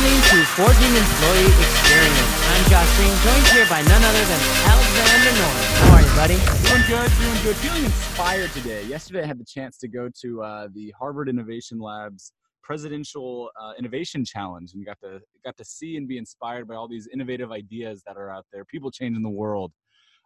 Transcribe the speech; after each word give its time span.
listening 0.00 0.40
to 0.40 0.46
Forging 0.56 0.96
Employee 0.96 1.52
Experience. 1.60 2.32
I'm 2.48 2.70
Josh 2.70 2.96
Green, 2.96 3.14
joined 3.22 3.46
here 3.48 3.66
by 3.68 3.82
none 3.82 4.02
other 4.02 4.24
than 4.24 4.40
Alexander 4.64 5.32
Norris. 5.38 5.66
How 5.76 5.94
are 5.94 6.00
you, 6.00 6.14
buddy? 6.16 6.36
Doing 6.68 6.84
good, 6.88 7.10
doing 7.18 7.42
good. 7.42 7.56
Feeling 7.56 7.84
inspired 7.84 8.50
today. 8.52 8.82
Yesterday, 8.84 9.22
I 9.22 9.26
had 9.26 9.38
the 9.38 9.44
chance 9.44 9.76
to 9.78 9.88
go 9.88 10.08
to 10.22 10.42
uh, 10.42 10.68
the 10.72 10.94
Harvard 10.98 11.28
Innovation 11.28 11.78
Labs 11.78 12.32
Presidential 12.62 13.50
uh, 13.60 13.72
Innovation 13.78 14.24
Challenge, 14.24 14.72
and 14.72 14.86
got 14.86 14.98
to 15.02 15.20
got 15.44 15.58
to 15.58 15.64
see 15.66 15.96
and 15.96 16.08
be 16.08 16.16
inspired 16.16 16.66
by 16.66 16.76
all 16.76 16.88
these 16.88 17.06
innovative 17.12 17.52
ideas 17.52 18.02
that 18.06 18.16
are 18.16 18.30
out 18.30 18.46
there. 18.52 18.64
People 18.64 18.90
changing 18.90 19.22
the 19.22 19.28
world. 19.28 19.70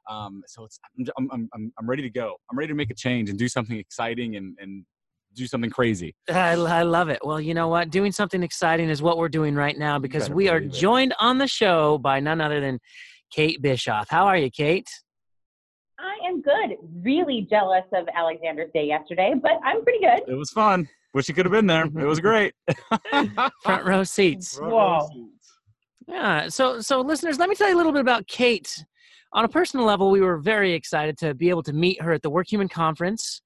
Um, 0.08 0.42
so 0.46 0.64
it's 0.66 0.78
I'm, 1.18 1.28
I'm, 1.32 1.48
I'm, 1.52 1.72
I'm 1.80 1.88
ready 1.88 2.02
to 2.02 2.10
go. 2.10 2.36
I'm 2.48 2.56
ready 2.56 2.68
to 2.68 2.76
make 2.76 2.90
a 2.90 2.94
change 2.94 3.28
and 3.28 3.36
do 3.36 3.48
something 3.48 3.76
exciting 3.76 4.36
and, 4.36 4.56
and 4.60 4.84
do 5.34 5.46
something 5.46 5.70
crazy. 5.70 6.14
I, 6.28 6.52
I 6.52 6.82
love 6.82 7.08
it. 7.08 7.18
Well, 7.22 7.40
you 7.40 7.54
know 7.54 7.68
what? 7.68 7.90
Doing 7.90 8.12
something 8.12 8.42
exciting 8.42 8.88
is 8.88 9.02
what 9.02 9.18
we're 9.18 9.28
doing 9.28 9.54
right 9.54 9.76
now 9.76 9.98
because 9.98 10.30
we 10.30 10.48
are 10.48 10.60
joined 10.60 11.14
on 11.18 11.38
the 11.38 11.48
show 11.48 11.98
by 11.98 12.20
none 12.20 12.40
other 12.40 12.60
than 12.60 12.78
Kate 13.30 13.60
Bischoff. 13.60 14.08
How 14.08 14.26
are 14.26 14.36
you, 14.36 14.50
Kate? 14.50 14.88
I 15.98 16.28
am 16.28 16.42
good. 16.42 16.76
Really 17.02 17.46
jealous 17.48 17.84
of 17.92 18.06
Alexander's 18.14 18.70
day 18.74 18.86
yesterday, 18.86 19.34
but 19.40 19.52
I'm 19.64 19.82
pretty 19.82 20.00
good. 20.00 20.22
It 20.28 20.34
was 20.34 20.50
fun. 20.50 20.88
Wish 21.14 21.28
you 21.28 21.34
could 21.34 21.46
have 21.46 21.52
been 21.52 21.66
there. 21.66 21.84
It 21.84 22.06
was 22.06 22.20
great. 22.20 22.54
Front 23.62 23.84
row 23.84 24.02
seats. 24.02 24.56
Front 24.56 24.72
row 24.72 25.08
seats. 25.12 25.52
Yeah. 26.08 26.48
So, 26.48 26.80
so 26.80 27.00
listeners, 27.00 27.38
let 27.38 27.48
me 27.48 27.54
tell 27.54 27.68
you 27.68 27.76
a 27.76 27.78
little 27.78 27.92
bit 27.92 28.00
about 28.00 28.26
Kate. 28.26 28.84
On 29.32 29.44
a 29.44 29.48
personal 29.48 29.84
level, 29.86 30.10
we 30.10 30.20
were 30.20 30.38
very 30.38 30.72
excited 30.72 31.16
to 31.18 31.34
be 31.34 31.50
able 31.50 31.62
to 31.64 31.72
meet 31.72 32.00
her 32.02 32.12
at 32.12 32.22
the 32.22 32.30
Workhuman 32.30 32.70
Conference 32.70 33.42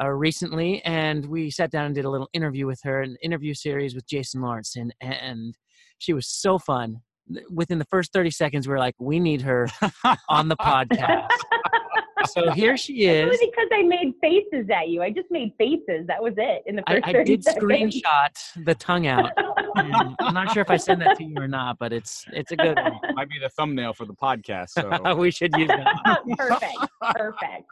uh, 0.00 0.08
recently, 0.08 0.82
and 0.84 1.26
we 1.26 1.50
sat 1.50 1.70
down 1.70 1.86
and 1.86 1.94
did 1.94 2.04
a 2.04 2.10
little 2.10 2.28
interview 2.32 2.66
with 2.66 2.80
her, 2.84 3.02
an 3.02 3.16
interview 3.22 3.54
series 3.54 3.94
with 3.94 4.06
Jason 4.06 4.40
Lawrence, 4.40 4.76
and 4.76 4.94
and 5.00 5.56
she 5.98 6.12
was 6.12 6.28
so 6.28 6.58
fun. 6.58 7.00
Within 7.50 7.78
the 7.78 7.84
first 7.86 8.12
thirty 8.12 8.30
seconds, 8.30 8.66
we 8.66 8.74
are 8.74 8.78
like, 8.78 8.94
we 8.98 9.20
need 9.20 9.42
her 9.42 9.68
on 10.28 10.48
the 10.48 10.56
podcast. 10.56 11.28
so 12.26 12.50
here 12.52 12.76
she 12.76 13.04
is. 13.04 13.24
Only 13.24 13.38
because 13.40 13.68
I 13.72 13.82
made 13.82 14.14
faces 14.20 14.68
at 14.70 14.88
you. 14.88 15.02
I 15.02 15.10
just 15.10 15.30
made 15.30 15.52
faces. 15.58 16.06
That 16.06 16.22
was 16.22 16.34
it 16.36 16.62
in 16.66 16.76
the 16.76 16.82
first 16.88 17.04
I, 17.04 17.12
30 17.12 17.20
I 17.20 17.24
did 17.24 17.44
seconds. 17.44 17.64
screenshot 17.64 18.64
the 18.64 18.74
tongue 18.74 19.06
out. 19.06 19.30
I'm 19.76 20.34
not 20.34 20.52
sure 20.52 20.62
if 20.62 20.70
I 20.70 20.76
send 20.76 21.00
that 21.02 21.16
to 21.18 21.24
you 21.24 21.34
or 21.36 21.48
not, 21.48 21.78
but 21.78 21.92
it's 21.92 22.24
it's 22.32 22.52
a 22.52 22.56
good 22.56 22.76
one. 22.76 22.92
Might 23.14 23.28
be 23.28 23.38
the 23.40 23.50
thumbnail 23.50 23.92
for 23.92 24.06
the 24.06 24.14
podcast. 24.14 24.70
So 24.70 25.14
we 25.16 25.30
should 25.30 25.52
use 25.56 25.68
that. 25.68 26.22
perfect. 26.36 26.78
Perfect. 27.14 27.64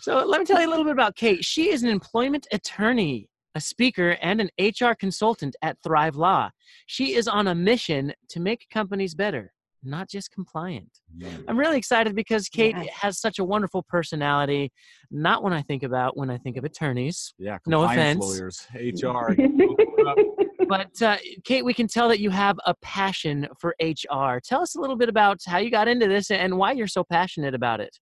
So 0.00 0.24
let 0.24 0.38
me 0.40 0.44
tell 0.44 0.60
you 0.60 0.68
a 0.68 0.70
little 0.70 0.84
bit 0.84 0.92
about 0.92 1.16
Kate. 1.16 1.44
She 1.44 1.70
is 1.70 1.82
an 1.82 1.88
employment 1.88 2.46
attorney, 2.52 3.28
a 3.54 3.60
speaker, 3.60 4.10
and 4.22 4.40
an 4.40 4.50
HR 4.58 4.92
consultant 4.94 5.56
at 5.62 5.76
Thrive 5.82 6.16
Law. 6.16 6.50
She 6.86 7.14
is 7.14 7.26
on 7.28 7.48
a 7.48 7.54
mission 7.54 8.12
to 8.30 8.40
make 8.40 8.66
companies 8.72 9.14
better, 9.14 9.52
not 9.82 10.08
just 10.08 10.30
compliant. 10.30 11.00
I'm 11.48 11.58
really 11.58 11.76
excited 11.78 12.14
because 12.14 12.48
Kate 12.48 12.76
Yes. 12.76 12.88
has 13.00 13.18
such 13.20 13.38
a 13.38 13.44
wonderful 13.44 13.82
personality. 13.88 14.70
Not 15.10 15.42
when 15.42 15.52
I 15.52 15.62
think 15.62 15.82
about 15.82 16.16
when 16.16 16.30
I 16.30 16.38
think 16.38 16.56
of 16.56 16.64
attorneys, 16.64 17.34
yeah, 17.38 17.58
No 17.66 17.80
compliance 17.86 18.18
offense. 18.18 18.68
lawyers, 18.74 19.02
HR. 19.02 19.34
but 20.68 21.02
uh, 21.02 21.16
Kate, 21.44 21.64
we 21.64 21.74
can 21.74 21.88
tell 21.88 22.08
that 22.08 22.20
you 22.20 22.30
have 22.30 22.58
a 22.66 22.74
passion 22.82 23.48
for 23.58 23.74
HR. 23.80 24.38
Tell 24.44 24.60
us 24.62 24.74
a 24.76 24.80
little 24.80 24.96
bit 24.96 25.08
about 25.08 25.40
how 25.46 25.58
you 25.58 25.70
got 25.70 25.88
into 25.88 26.06
this 26.06 26.30
and 26.30 26.56
why 26.56 26.72
you're 26.72 26.86
so 26.86 27.02
passionate 27.04 27.54
about 27.54 27.80
it. 27.80 27.98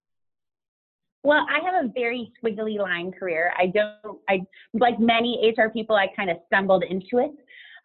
Well, 1.27 1.45
I 1.51 1.59
have 1.65 1.85
a 1.85 1.89
very 1.89 2.31
squiggly 2.39 2.79
line 2.79 3.11
career. 3.11 3.53
I 3.59 3.67
don't, 3.67 4.21
I 4.29 4.43
like 4.75 5.01
many 5.01 5.53
HR 5.59 5.71
people, 5.71 5.97
I 5.97 6.07
kind 6.15 6.31
of 6.31 6.37
stumbled 6.47 6.85
into 6.85 7.19
it. 7.19 7.33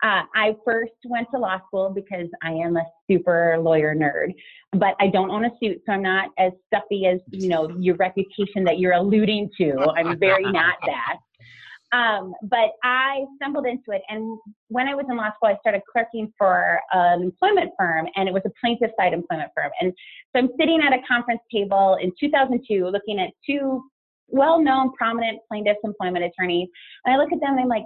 Uh, 0.04 0.22
I 0.36 0.56
first 0.64 0.92
went 1.06 1.28
to 1.34 1.40
law 1.40 1.58
school 1.66 1.90
because 1.90 2.28
I 2.44 2.52
am 2.52 2.78
a 2.78 2.84
super 3.10 3.58
lawyer 3.60 3.96
nerd, 3.96 4.36
but 4.74 4.96
I 5.00 5.08
don't 5.08 5.32
own 5.32 5.46
a 5.46 5.50
suit, 5.60 5.82
so 5.88 5.94
I'm 5.94 6.04
not 6.04 6.30
as 6.38 6.52
stuffy 6.68 7.08
as 7.08 7.20
you 7.32 7.50
know 7.50 7.68
your 7.80 7.96
reputation 7.96 8.64
that 8.64 8.78
you're 8.78 8.94
alluding 8.94 9.50
to. 9.58 9.92
I'm 9.96 10.20
very 10.20 10.44
not 10.44 10.76
that. 10.86 11.18
Um, 11.92 12.34
but 12.44 12.72
I 12.84 13.26
stumbled 13.36 13.66
into 13.66 13.92
it, 13.92 14.02
and 14.08 14.40
when 14.70 14.88
I 14.88 14.96
was 14.96 15.06
in 15.10 15.18
law 15.18 15.30
school, 15.36 15.50
I 15.50 15.58
started 15.60 15.82
clerking 15.92 16.32
for 16.38 16.80
an 16.94 17.22
employment 17.22 17.72
firm, 17.78 18.08
and 18.16 18.30
it 18.30 18.34
was 18.34 18.44
a 18.46 18.52
plaintiff 18.62 18.92
side 18.98 19.14
employment 19.14 19.52
firm. 19.56 19.72
And 19.82 19.92
so 20.32 20.40
I'm 20.40 20.50
sitting 20.60 20.82
at 20.82 20.94
a 20.94 21.02
conference 21.06 21.42
table 21.54 21.98
in 22.02 22.12
2002, 22.20 22.86
looking 22.88 23.20
at 23.20 23.32
two 23.46 23.84
well-known, 24.28 24.94
prominent 24.94 25.40
plaintiffs 25.50 25.80
employment 25.84 26.24
attorneys, 26.24 26.70
and 27.06 27.14
I 27.14 27.18
look 27.18 27.34
at 27.34 27.42
them 27.42 27.52
and 27.52 27.60
I'm 27.62 27.68
like, 27.68 27.84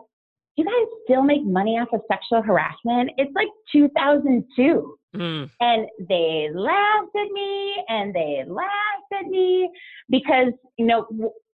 "You 0.56 0.66
guys 0.66 1.00
still 1.06 1.24
make 1.24 1.44
money 1.44 1.80
off 1.80 1.88
of 1.92 2.02
sexual 2.08 2.44
harassment? 2.44 3.12
It's 3.18 3.34
like 3.34 3.50
2002." 3.72 4.98
Mm. 5.16 5.50
And 5.62 5.88
they 6.08 6.50
laughed 6.54 7.16
at 7.16 7.32
me 7.32 7.84
and 7.90 8.14
they 8.14 8.44
laughed 8.48 9.12
at 9.14 9.26
me 9.28 9.70
because, 10.10 10.52
you 10.78 10.86
know, 10.86 11.08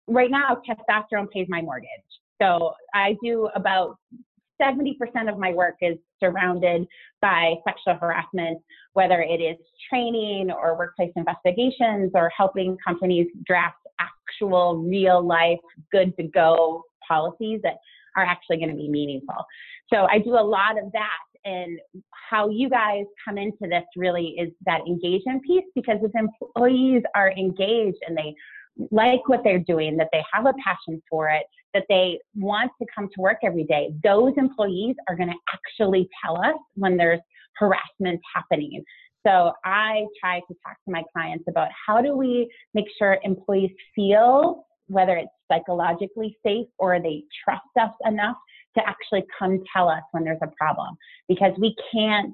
right 0.07 0.31
now 0.31 0.61
testosterone 0.67 1.29
pays 1.29 1.47
my 1.47 1.61
mortgage. 1.61 1.89
So 2.41 2.73
I 2.93 3.15
do 3.23 3.49
about 3.55 3.97
70% 4.61 4.95
of 5.27 5.37
my 5.37 5.53
work 5.53 5.75
is 5.81 5.97
surrounded 6.19 6.87
by 7.21 7.55
sexual 7.67 7.95
harassment, 7.95 8.59
whether 8.93 9.21
it 9.21 9.41
is 9.41 9.57
training 9.89 10.51
or 10.51 10.77
workplace 10.77 11.11
investigations 11.15 12.11
or 12.13 12.31
helping 12.35 12.77
companies 12.85 13.27
draft 13.45 13.77
actual 13.99 14.77
real 14.77 15.25
life 15.25 15.59
good 15.91 16.15
to 16.17 16.23
go 16.23 16.83
policies 17.07 17.59
that 17.63 17.77
are 18.15 18.23
actually 18.23 18.57
going 18.57 18.69
to 18.69 18.75
be 18.75 18.89
meaningful. 18.89 19.45
So 19.91 20.07
I 20.09 20.19
do 20.19 20.33
a 20.33 20.41
lot 20.41 20.77
of 20.77 20.91
that 20.93 21.09
and 21.43 21.79
how 22.29 22.49
you 22.49 22.69
guys 22.69 23.05
come 23.25 23.37
into 23.37 23.67
this 23.67 23.83
really 23.95 24.35
is 24.39 24.51
that 24.65 24.81
engagement 24.87 25.43
piece 25.43 25.65
because 25.75 25.97
if 26.03 26.11
employees 26.15 27.01
are 27.15 27.31
engaged 27.31 27.97
and 28.07 28.15
they 28.15 28.35
like 28.91 29.27
what 29.27 29.41
they're 29.43 29.59
doing, 29.59 29.97
that 29.97 30.09
they 30.11 30.23
have 30.31 30.45
a 30.45 30.53
passion 30.63 31.01
for 31.09 31.29
it, 31.29 31.45
that 31.73 31.85
they 31.89 32.19
want 32.35 32.71
to 32.81 32.87
come 32.93 33.09
to 33.15 33.21
work 33.21 33.37
every 33.43 33.63
day, 33.63 33.93
those 34.03 34.33
employees 34.37 34.95
are 35.07 35.15
going 35.15 35.29
to 35.29 35.35
actually 35.53 36.09
tell 36.23 36.37
us 36.37 36.55
when 36.75 36.97
there's 36.97 37.19
harassment 37.57 38.19
happening. 38.33 38.83
So 39.25 39.53
I 39.63 40.05
try 40.19 40.39
to 40.39 40.55
talk 40.65 40.77
to 40.85 40.91
my 40.91 41.03
clients 41.13 41.45
about 41.47 41.69
how 41.87 42.01
do 42.01 42.17
we 42.17 42.51
make 42.73 42.85
sure 42.97 43.17
employees 43.23 43.71
feel 43.95 44.65
whether 44.87 45.15
it's 45.15 45.31
psychologically 45.49 46.37
safe 46.45 46.67
or 46.77 46.99
they 46.99 47.23
trust 47.43 47.61
us 47.79 47.91
enough 48.05 48.35
to 48.77 48.87
actually 48.87 49.23
come 49.37 49.63
tell 49.73 49.89
us 49.89 50.01
when 50.11 50.23
there's 50.23 50.39
a 50.41 50.51
problem 50.57 50.95
because 51.27 51.53
we 51.59 51.75
can't 51.93 52.33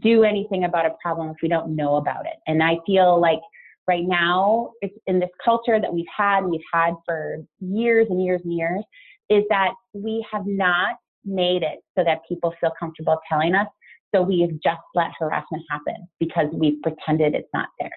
do 0.00 0.24
anything 0.24 0.64
about 0.64 0.86
a 0.86 0.94
problem 1.02 1.30
if 1.30 1.36
we 1.42 1.48
don't 1.48 1.74
know 1.74 1.96
about 1.96 2.26
it. 2.26 2.36
And 2.46 2.62
I 2.62 2.78
feel 2.86 3.20
like 3.20 3.40
right 3.86 4.04
now, 4.04 4.70
it's 4.80 4.94
in 5.06 5.20
this 5.20 5.30
culture 5.44 5.80
that 5.80 5.92
we've 5.92 6.04
had 6.16 6.38
and 6.42 6.50
we've 6.50 6.60
had 6.72 6.94
for 7.04 7.38
years 7.60 8.06
and 8.10 8.22
years 8.24 8.40
and 8.44 8.52
years, 8.52 8.82
is 9.30 9.44
that 9.50 9.72
we 9.92 10.24
have 10.30 10.46
not 10.46 10.96
made 11.24 11.62
it 11.62 11.80
so 11.96 12.04
that 12.04 12.20
people 12.28 12.54
feel 12.60 12.70
comfortable 12.78 13.18
telling 13.30 13.54
us. 13.54 13.66
So 14.14 14.22
we've 14.22 14.60
just 14.62 14.80
let 14.94 15.10
harassment 15.18 15.64
happen 15.70 16.08
because 16.20 16.46
we've 16.52 16.80
pretended 16.82 17.34
it's 17.34 17.48
not 17.52 17.68
there. 17.80 17.90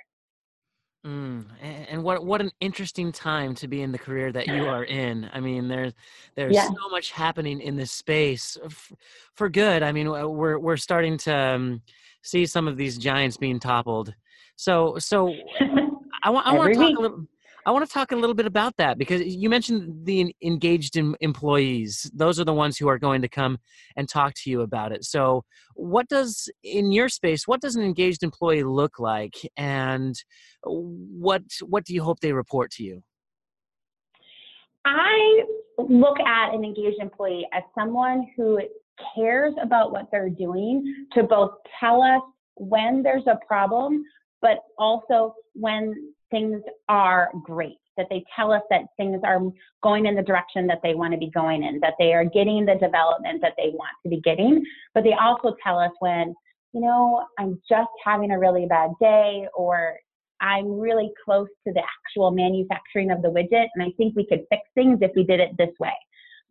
Mm, 1.05 1.45
and 1.61 2.03
what 2.03 2.25
what 2.25 2.41
an 2.41 2.51
interesting 2.59 3.11
time 3.11 3.55
to 3.55 3.67
be 3.67 3.81
in 3.81 3.91
the 3.91 3.99
career 3.99 4.31
that 4.31 4.47
you 4.47 4.65
are 4.67 4.83
in. 4.83 5.29
I 5.31 5.39
mean, 5.39 5.67
there's 5.67 5.93
there's 6.35 6.55
Yeah. 6.55 6.67
so 6.67 6.89
much 6.89 7.11
happening 7.11 7.61
in 7.61 7.77
this 7.77 7.91
space 7.91 8.57
f- 8.65 8.91
for 9.33 9.47
good. 9.47 9.83
I 9.83 9.91
mean, 9.91 10.09
we're 10.09 10.57
we're 10.57 10.75
starting 10.75 11.17
to 11.19 11.33
um, 11.35 11.81
see 12.23 12.45
some 12.45 12.67
of 12.67 12.77
these 12.77 12.97
giants 12.97 13.37
being 13.37 13.59
toppled. 13.59 14.13
So 14.57 14.97
so 14.97 15.33
I 16.23 16.29
want 16.29 16.47
I 16.47 16.53
want 16.53 16.73
to 16.73 16.79
talk 16.79 16.97
a 16.97 17.01
little. 17.01 17.25
I 17.65 17.71
want 17.71 17.85
to 17.85 17.93
talk 17.93 18.13
a 18.13 18.15
little 18.15 18.33
bit 18.33 18.45
about 18.45 18.77
that 18.77 18.97
because 18.97 19.21
you 19.21 19.49
mentioned 19.49 20.05
the 20.05 20.33
engaged 20.41 20.97
em- 20.97 21.17
employees. 21.19 22.09
Those 22.15 22.39
are 22.39 22.45
the 22.45 22.53
ones 22.53 22.77
who 22.77 22.87
are 22.87 22.97
going 22.97 23.21
to 23.23 23.27
come 23.27 23.57
and 23.97 24.07
talk 24.07 24.33
to 24.35 24.49
you 24.49 24.61
about 24.61 24.93
it. 24.93 25.03
So, 25.03 25.43
what 25.75 26.07
does 26.07 26.49
in 26.63 26.93
your 26.93 27.09
space? 27.09 27.45
What 27.45 27.59
does 27.59 27.75
an 27.75 27.83
engaged 27.83 28.23
employee 28.23 28.63
look 28.63 28.99
like, 28.99 29.35
and 29.57 30.15
what 30.63 31.43
what 31.61 31.83
do 31.83 31.93
you 31.93 32.03
hope 32.03 32.21
they 32.21 32.31
report 32.31 32.71
to 32.71 32.83
you? 32.83 33.03
I 34.85 35.43
look 35.77 36.19
at 36.21 36.53
an 36.53 36.63
engaged 36.63 36.99
employee 37.01 37.47
as 37.53 37.63
someone 37.77 38.27
who 38.37 38.61
cares 39.13 39.53
about 39.61 39.91
what 39.91 40.07
they're 40.09 40.29
doing 40.29 41.07
to 41.13 41.23
both 41.23 41.51
tell 41.79 42.01
us 42.01 42.21
when 42.55 43.03
there's 43.03 43.27
a 43.27 43.37
problem, 43.45 44.03
but 44.41 44.59
also 44.77 45.33
when 45.53 46.13
things 46.31 46.61
are 46.89 47.29
great. 47.43 47.77
That 47.97 48.07
they 48.11 48.23
tell 48.35 48.51
us 48.51 48.61
that 48.69 48.81
things 48.95 49.21
are 49.23 49.39
going 49.81 50.05
in 50.05 50.15
the 50.15 50.21
direction 50.21 50.67
that 50.67 50.81
they 50.83 50.93
want 50.93 51.13
to 51.13 51.17
be 51.17 51.31
going 51.31 51.63
in, 51.63 51.79
that 51.79 51.95
they 51.97 52.13
are 52.13 52.25
getting 52.25 52.63
the 52.63 52.75
development 52.75 53.41
that 53.41 53.53
they 53.57 53.69
want 53.73 53.89
to 54.03 54.09
be 54.09 54.21
getting. 54.21 54.63
But 54.93 55.03
they 55.03 55.13
also 55.13 55.55
tell 55.63 55.79
us 55.79 55.89
when, 55.99 56.35
you 56.73 56.81
know, 56.81 57.25
I'm 57.39 57.59
just 57.67 57.89
having 58.05 58.29
a 58.29 58.37
really 58.37 58.67
bad 58.67 58.91
day 59.01 59.47
or 59.55 59.95
I'm 60.41 60.79
really 60.79 61.09
close 61.25 61.47
to 61.65 61.73
the 61.73 61.81
actual 61.81 62.29
manufacturing 62.29 63.09
of 63.09 63.23
the 63.23 63.29
widget, 63.29 63.65
and 63.73 63.83
I 63.83 63.91
think 63.97 64.15
we 64.15 64.27
could 64.27 64.41
fix 64.49 64.61
things 64.75 64.99
if 65.01 65.11
we 65.15 65.23
did 65.23 65.39
it 65.39 65.57
this 65.57 65.73
way. 65.79 65.93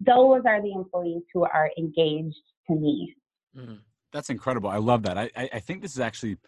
Those 0.01 0.43
are 0.47 0.61
the 0.61 0.73
employees 0.73 1.23
who 1.33 1.45
are 1.45 1.71
engaged 1.79 2.35
to 2.69 2.75
me. 2.75 3.15
Mm. 3.57 3.79
That's 4.13 4.31
incredible. 4.31 4.69
I 4.69 4.79
love 4.79 5.03
that. 5.05 5.17
I, 5.17 5.31
I 5.37 5.61
think 5.61 5.83
this 5.83 5.93
is 5.93 6.01
actually 6.01 6.39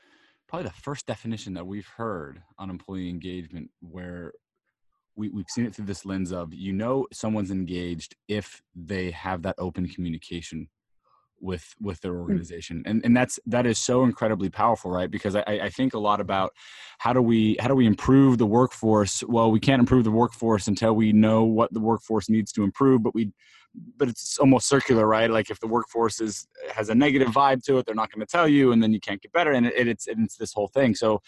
probably 0.48 0.68
the 0.68 0.74
first 0.74 1.06
definition 1.06 1.54
that 1.54 1.66
we've 1.66 1.86
heard 1.86 2.42
on 2.58 2.70
employee 2.70 3.10
engagement 3.10 3.70
where 3.80 4.32
we, 5.14 5.28
we've 5.28 5.48
seen 5.48 5.66
it 5.66 5.74
through 5.74 5.84
this 5.84 6.06
lens 6.06 6.32
of 6.32 6.54
you 6.54 6.72
know 6.72 7.06
someone's 7.12 7.50
engaged 7.50 8.16
if 8.28 8.62
they 8.74 9.10
have 9.10 9.42
that 9.42 9.56
open 9.58 9.88
communication 9.88 10.68
with 11.40 11.74
with 11.80 12.00
their 12.00 12.12
mm. 12.12 12.20
organization. 12.20 12.82
And 12.86 13.04
and 13.04 13.16
that's 13.16 13.38
that 13.46 13.66
is 13.66 13.78
so 13.78 14.04
incredibly 14.04 14.48
powerful 14.48 14.90
right? 14.90 15.10
Because 15.10 15.36
I, 15.36 15.42
I 15.46 15.70
think 15.70 15.94
a 15.94 15.98
lot 15.98 16.20
about 16.20 16.52
how 16.98 17.12
do 17.12 17.22
we 17.22 17.56
how 17.60 17.68
do 17.68 17.74
we 17.74 17.86
improve 17.86 18.38
the 18.38 18.46
workforce? 18.46 19.22
Well 19.24 19.50
we 19.50 19.60
can't 19.60 19.80
improve 19.80 20.04
the 20.04 20.10
workforce 20.10 20.66
until 20.66 20.94
we 20.94 21.12
know 21.12 21.44
what 21.44 21.72
the 21.72 21.80
workforce 21.80 22.28
needs 22.28 22.52
to 22.52 22.62
improve 22.62 23.02
but 23.02 23.14
we 23.14 23.32
but 23.96 24.08
it's 24.08 24.38
almost 24.38 24.68
circular 24.68 25.06
right? 25.06 25.30
Like 25.30 25.50
if 25.50 25.60
the 25.60 25.66
workforce 25.66 26.20
is 26.20 26.46
has 26.70 26.88
a 26.88 26.94
negative 26.94 27.28
vibe 27.28 27.62
to 27.64 27.78
it 27.78 27.86
they're 27.86 27.94
not 27.94 28.10
going 28.10 28.24
to 28.24 28.30
tell 28.30 28.48
you 28.48 28.72
and 28.72 28.82
then 28.82 28.92
you 28.92 29.00
can't 29.00 29.20
get 29.20 29.32
better 29.32 29.52
and 29.52 29.66
it, 29.66 29.88
it's 29.88 30.06
it's 30.06 30.36
this 30.36 30.52
whole 30.52 30.68
thing. 30.68 30.94
So 30.94 31.20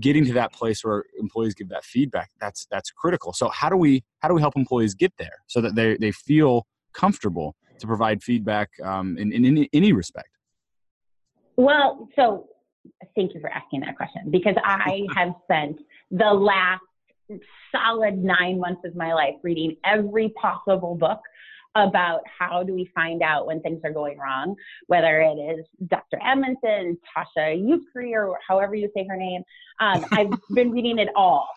getting 0.00 0.24
to 0.26 0.32
that 0.34 0.52
place 0.52 0.84
where 0.84 1.04
employees 1.18 1.54
give 1.54 1.68
that 1.70 1.84
feedback 1.84 2.30
that's 2.40 2.66
that's 2.70 2.90
critical. 2.90 3.32
So 3.32 3.48
how 3.48 3.68
do 3.68 3.76
we 3.76 4.04
how 4.20 4.28
do 4.28 4.34
we 4.34 4.40
help 4.40 4.56
employees 4.56 4.94
get 4.94 5.12
there 5.18 5.42
so 5.46 5.60
that 5.60 5.74
they 5.74 5.96
they 5.96 6.12
feel 6.12 6.66
comfortable 6.92 7.54
to 7.78 7.86
provide 7.86 8.22
feedback 8.22 8.70
um, 8.82 9.18
in, 9.18 9.32
in 9.32 9.44
any, 9.44 9.68
any 9.72 9.92
respect? 9.92 10.30
Well, 11.56 12.08
so 12.16 12.48
thank 13.14 13.34
you 13.34 13.40
for 13.40 13.50
asking 13.50 13.80
that 13.80 13.96
question 13.96 14.30
because 14.30 14.56
I 14.62 15.02
have 15.14 15.34
spent 15.44 15.78
the 16.10 16.32
last 16.32 16.82
solid 17.74 18.22
nine 18.22 18.60
months 18.60 18.82
of 18.84 18.94
my 18.94 19.12
life 19.12 19.34
reading 19.42 19.76
every 19.84 20.30
possible 20.40 20.94
book 20.94 21.20
about 21.76 22.22
how 22.38 22.62
do 22.62 22.72
we 22.74 22.90
find 22.94 23.22
out 23.22 23.46
when 23.46 23.60
things 23.60 23.80
are 23.84 23.92
going 23.92 24.18
wrong, 24.18 24.56
whether 24.86 25.20
it 25.20 25.36
is 25.36 25.66
Dr. 25.88 26.18
Edmondson, 26.24 26.98
Tasha 27.16 27.56
Yukri, 27.56 28.14
or 28.14 28.38
however 28.46 28.74
you 28.74 28.90
say 28.96 29.06
her 29.08 29.16
name. 29.16 29.42
Um, 29.78 30.06
I've 30.12 30.30
been 30.54 30.70
reading 30.70 30.98
it 30.98 31.08
all. 31.14 31.48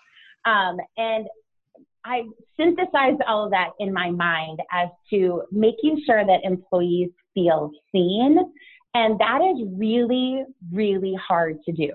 Um, 0.46 0.78
and 0.98 1.28
I 2.06 2.24
synthesized 2.58 3.22
all 3.28 3.46
of 3.46 3.52
that 3.52 3.70
in 3.80 3.94
my 3.94 4.12
mind 4.12 4.60
as 4.72 4.90
to 5.10 5.44
making 5.52 6.02
sure 6.06 6.26
that 6.26 6.42
employees 6.44 7.10
feel 7.34 7.72
seen. 7.92 8.38
And 8.94 9.20
that 9.20 9.42
is 9.42 9.68
really, 9.78 10.44
really 10.72 11.16
hard 11.16 11.58
to 11.66 11.72
do. 11.72 11.92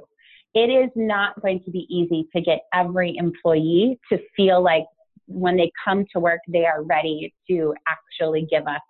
It 0.55 0.71
is 0.71 0.91
not 0.95 1.41
going 1.43 1.65
to 1.65 1.71
be 1.71 1.87
easy 1.91 2.29
to 2.35 2.41
get 2.41 2.61
every 2.73 3.17
employee 3.17 3.99
to 4.11 4.19
feel 4.37 4.63
like 4.63 4.85
when 5.27 5.57
they 5.57 5.71
come 5.85 6.05
to 6.13 6.21
work, 6.21 6.41
they 6.49 6.67
are 6.67 6.83
ready 6.83 7.35
to 7.49 7.75
actually 7.89 8.47
give 8.51 8.67
us 8.67 8.81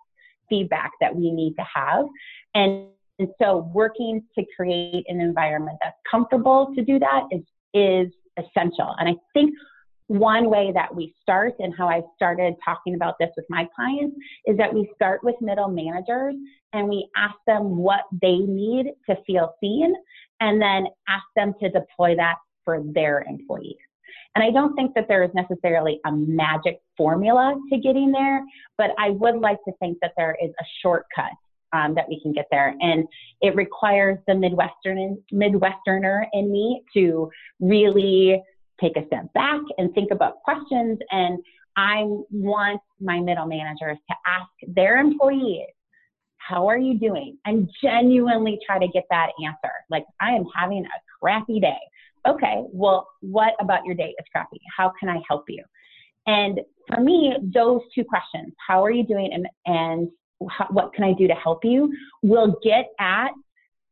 feedback 0.49 0.91
that 1.01 1.15
we 1.15 1.31
need 1.31 1.55
to 1.55 1.65
have. 1.73 2.05
And, 2.53 2.87
and 3.19 3.29
so 3.41 3.69
working 3.73 4.23
to 4.37 4.45
create 4.55 5.05
an 5.07 5.21
environment 5.21 5.77
that's 5.81 5.97
comfortable 6.09 6.73
to 6.75 6.83
do 6.83 6.99
that 6.99 7.23
is, 7.31 7.43
is 7.73 8.13
essential. 8.37 8.93
And 8.99 9.09
I 9.09 9.15
think 9.33 9.53
one 10.07 10.49
way 10.49 10.71
that 10.73 10.93
we 10.93 11.13
start 11.21 11.53
and 11.59 11.73
how 11.75 11.89
I 11.89 12.01
started 12.15 12.53
talking 12.63 12.93
about 12.95 13.15
this 13.19 13.29
with 13.35 13.45
my 13.49 13.67
clients 13.75 14.15
is 14.45 14.55
that 14.57 14.71
we 14.71 14.89
start 14.93 15.23
with 15.23 15.35
middle 15.41 15.67
managers 15.67 16.35
and 16.73 16.87
we 16.87 17.09
ask 17.15 17.35
them 17.47 17.77
what 17.77 18.01
they 18.21 18.37
need 18.37 18.91
to 19.09 19.15
feel 19.25 19.55
seen 19.59 19.95
and 20.41 20.61
then 20.61 20.85
ask 21.07 21.23
them 21.35 21.53
to 21.59 21.69
deploy 21.69 22.15
that 22.15 22.35
for 22.63 22.83
their 22.93 23.25
employees. 23.27 23.77
And 24.35 24.43
I 24.43 24.51
don't 24.51 24.75
think 24.75 24.93
that 24.95 25.07
there 25.07 25.23
is 25.23 25.31
necessarily 25.33 25.99
a 26.05 26.11
magic 26.11 26.81
formula 26.97 27.55
to 27.71 27.77
getting 27.77 28.11
there, 28.11 28.43
but 28.77 28.91
I 28.99 29.11
would 29.11 29.37
like 29.37 29.59
to 29.65 29.71
think 29.79 29.97
that 30.01 30.11
there 30.17 30.35
is 30.43 30.51
a 30.59 30.63
shortcut 30.81 31.31
um, 31.71 31.95
that 31.95 32.07
we 32.09 32.19
can 32.21 32.33
get 32.33 32.45
there. 32.51 32.75
And 32.81 33.07
it 33.41 33.55
requires 33.55 34.17
the 34.27 34.35
Midwestern 34.35 35.17
Midwesterner 35.33 36.25
in 36.33 36.51
me 36.51 36.83
to 36.93 37.29
really 37.59 38.41
take 38.81 38.97
a 38.97 39.05
step 39.07 39.31
back 39.33 39.61
and 39.77 39.93
think 39.93 40.11
about 40.11 40.43
questions. 40.43 40.99
And 41.11 41.39
I 41.77 42.03
want 42.29 42.81
my 42.99 43.19
middle 43.19 43.45
managers 43.45 43.97
to 44.09 44.15
ask 44.27 44.49
their 44.67 44.97
employees, 44.97 45.67
how 46.37 46.67
are 46.67 46.77
you 46.77 46.99
doing? 46.99 47.37
And 47.45 47.69
genuinely 47.81 48.59
try 48.65 48.79
to 48.79 48.87
get 48.87 49.05
that 49.09 49.29
answer. 49.43 49.71
Like, 49.89 50.05
I 50.21 50.31
am 50.31 50.45
having 50.55 50.85
a 50.85 51.19
crappy 51.19 51.59
day. 51.59 51.79
Okay, 52.27 52.63
well, 52.71 53.07
what 53.21 53.53
about 53.59 53.85
your 53.85 53.95
day 53.95 54.13
is 54.17 54.25
crappy? 54.31 54.59
How 54.75 54.91
can 54.99 55.09
I 55.09 55.19
help 55.27 55.45
you? 55.47 55.63
And 56.27 56.59
for 56.87 57.01
me, 57.01 57.33
those 57.53 57.81
two 57.93 58.03
questions, 58.03 58.53
how 58.67 58.83
are 58.83 58.91
you 58.91 59.05
doing 59.05 59.31
and, 59.31 59.47
and 59.65 60.09
how, 60.49 60.67
what 60.71 60.93
can 60.93 61.03
I 61.03 61.13
do 61.13 61.27
to 61.27 61.35
help 61.35 61.63
you, 61.63 61.93
will 62.23 62.57
get 62.63 62.87
at 62.99 63.29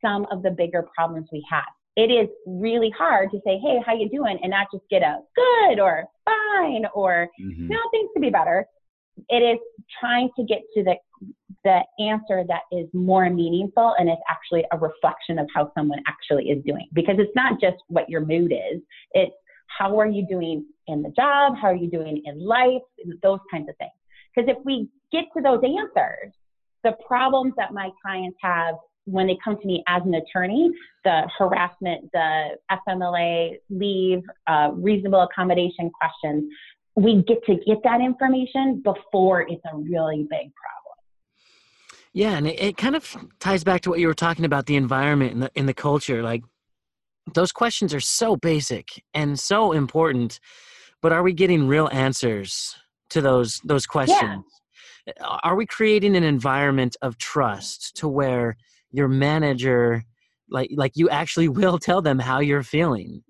some 0.01 0.25
of 0.31 0.41
the 0.41 0.51
bigger 0.51 0.87
problems 0.95 1.27
we 1.31 1.45
have 1.49 1.63
it 1.95 2.09
is 2.09 2.29
really 2.45 2.89
hard 2.89 3.31
to 3.31 3.39
say, 3.45 3.59
"Hey, 3.59 3.79
how 3.85 3.93
you 3.93 4.09
doing?" 4.09 4.39
and 4.41 4.49
not 4.49 4.67
just 4.73 4.83
get 4.89 5.03
a 5.03 5.19
good 5.35 5.79
or 5.79 6.05
fine 6.25 6.85
or 6.93 7.29
mm-hmm. 7.39 7.67
no, 7.67 7.77
things 7.91 8.09
could 8.13 8.21
be 8.21 8.29
better. 8.29 8.65
It 9.29 9.43
is 9.43 9.59
trying 9.99 10.29
to 10.37 10.43
get 10.43 10.61
to 10.75 10.83
the 10.83 10.95
the 11.63 11.79
answer 11.99 12.43
that 12.47 12.61
is 12.71 12.87
more 12.93 13.29
meaningful 13.29 13.95
and 13.97 14.09
is 14.09 14.17
actually 14.29 14.65
a 14.71 14.77
reflection 14.77 15.39
of 15.39 15.47
how 15.53 15.71
someone 15.77 15.99
actually 16.07 16.49
is 16.49 16.63
doing. 16.65 16.87
Because 16.93 17.15
it's 17.19 17.35
not 17.35 17.59
just 17.61 17.77
what 17.87 18.09
your 18.09 18.25
mood 18.25 18.51
is; 18.51 18.81
it's 19.13 19.35
how 19.67 19.99
are 19.99 20.07
you 20.07 20.25
doing 20.27 20.65
in 20.87 21.01
the 21.01 21.09
job, 21.09 21.55
how 21.59 21.67
are 21.67 21.75
you 21.75 21.89
doing 21.89 22.21
in 22.25 22.39
life, 22.39 22.81
those 23.21 23.39
kinds 23.51 23.69
of 23.69 23.75
things. 23.77 23.91
Because 24.35 24.49
if 24.49 24.63
we 24.65 24.89
get 25.11 25.25
to 25.35 25.41
those 25.41 25.61
answers, 25.63 26.33
the 26.83 26.93
problems 27.07 27.53
that 27.57 27.73
my 27.73 27.89
clients 28.01 28.37
have 28.41 28.75
when 29.05 29.27
they 29.27 29.37
come 29.43 29.57
to 29.59 29.67
me 29.67 29.83
as 29.87 30.01
an 30.05 30.13
attorney, 30.15 30.71
the 31.03 31.29
harassment, 31.37 32.09
the 32.13 32.57
FMLA 32.71 33.57
leave, 33.69 34.21
uh, 34.47 34.71
reasonable 34.73 35.21
accommodation 35.21 35.89
questions, 35.89 36.49
we 36.95 37.23
get 37.23 37.43
to 37.45 37.55
get 37.65 37.79
that 37.83 38.01
information 38.01 38.81
before 38.81 39.41
it's 39.41 39.61
a 39.71 39.77
really 39.77 40.27
big 40.29 40.51
problem. 40.55 40.82
Yeah, 42.13 42.37
and 42.37 42.47
it, 42.47 42.59
it 42.61 42.77
kind 42.77 42.95
of 42.95 43.15
ties 43.39 43.63
back 43.63 43.81
to 43.81 43.89
what 43.89 43.99
you 43.99 44.07
were 44.07 44.13
talking 44.13 44.45
about 44.45 44.67
the 44.67 44.75
environment 44.75 45.33
and 45.33 45.43
the, 45.43 45.51
in 45.55 45.65
the 45.65 45.73
culture. 45.73 46.21
Like 46.21 46.43
those 47.33 47.51
questions 47.51 47.93
are 47.93 47.99
so 47.99 48.35
basic 48.35 49.03
and 49.13 49.39
so 49.39 49.71
important, 49.71 50.39
but 51.01 51.11
are 51.11 51.23
we 51.23 51.33
getting 51.33 51.67
real 51.67 51.89
answers 51.91 52.75
to 53.09 53.21
those 53.21 53.59
those 53.63 53.85
questions? 53.85 54.43
Yeah. 55.07 55.13
Are 55.43 55.55
we 55.55 55.65
creating 55.65 56.15
an 56.15 56.23
environment 56.23 56.95
of 57.01 57.17
trust 57.17 57.97
to 57.97 58.07
where 58.07 58.57
your 58.91 59.07
manager 59.07 60.03
like 60.49 60.69
like 60.75 60.93
you 60.95 61.09
actually 61.09 61.49
will 61.59 61.77
tell 61.77 62.01
them 62.01 62.19
how 62.19 62.39
you're 62.39 62.63
feeling 62.63 63.21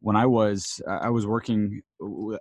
when 0.00 0.16
i 0.16 0.26
was 0.26 0.82
i 0.86 1.08
was 1.08 1.26
working 1.26 1.80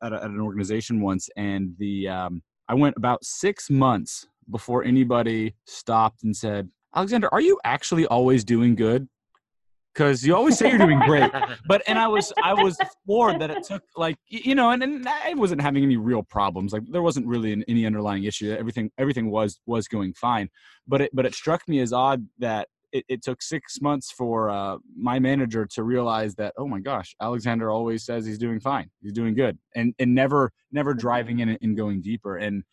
at, 0.01 0.11
a, 0.11 0.15
at 0.15 0.29
an 0.29 0.41
organization 0.41 0.99
once 0.99 1.29
and 1.37 1.73
the 1.77 2.07
um, 2.09 2.41
i 2.67 2.73
went 2.73 2.95
about 2.97 3.23
six 3.23 3.69
months 3.69 4.27
before 4.51 4.83
anybody 4.83 5.55
stopped 5.65 6.23
and 6.23 6.35
said 6.35 6.69
alexander 6.95 7.29
are 7.33 7.41
you 7.41 7.59
actually 7.63 8.05
always 8.07 8.43
doing 8.43 8.75
good? 8.75 9.07
Because 9.93 10.25
you 10.25 10.33
always 10.33 10.57
say 10.57 10.69
you're 10.69 10.77
doing 10.77 10.99
great. 10.99 11.29
But 11.67 11.81
and 11.87 11.99
i 11.99 12.07
was 12.07 12.31
i 12.43 12.53
was 12.53 12.77
floored 13.05 13.39
that 13.41 13.49
it 13.49 13.63
took 13.63 13.83
like 13.95 14.17
you 14.27 14.55
know 14.55 14.69
and, 14.71 14.81
and 14.83 15.07
i 15.07 15.33
wasn't 15.33 15.61
having 15.61 15.83
any 15.83 15.97
real 15.97 16.23
problems. 16.23 16.73
Like 16.73 16.83
there 16.91 17.01
wasn't 17.01 17.27
really 17.27 17.53
an, 17.53 17.63
any 17.67 17.85
underlying 17.85 18.23
issue. 18.23 18.55
Everything 18.57 18.91
everything 18.97 19.29
was 19.31 19.59
was 19.65 19.87
going 19.87 20.13
fine. 20.13 20.49
But 20.87 21.01
it 21.01 21.11
but 21.13 21.25
it 21.25 21.35
struck 21.35 21.67
me 21.67 21.79
as 21.81 21.93
odd 21.93 22.25
that 22.39 22.67
it, 22.91 23.05
it 23.07 23.23
took 23.23 23.41
six 23.41 23.79
months 23.81 24.11
for 24.11 24.49
uh, 24.49 24.77
my 24.97 25.17
manager 25.17 25.65
to 25.65 25.83
realize 25.83 26.35
that 26.35 26.53
oh 26.57 26.67
my 26.67 26.79
gosh 26.79 27.15
alexander 27.21 27.71
always 27.71 28.03
says 28.05 28.25
he's 28.25 28.39
doing 28.39 28.59
fine. 28.59 28.89
He's 29.01 29.13
doing 29.13 29.33
good. 29.33 29.57
And 29.75 29.93
and 29.99 30.15
never 30.15 30.51
never 30.71 30.93
driving 30.93 31.39
in 31.39 31.49
and 31.49 31.77
going 31.77 32.01
deeper. 32.01 32.37
And 32.37 32.63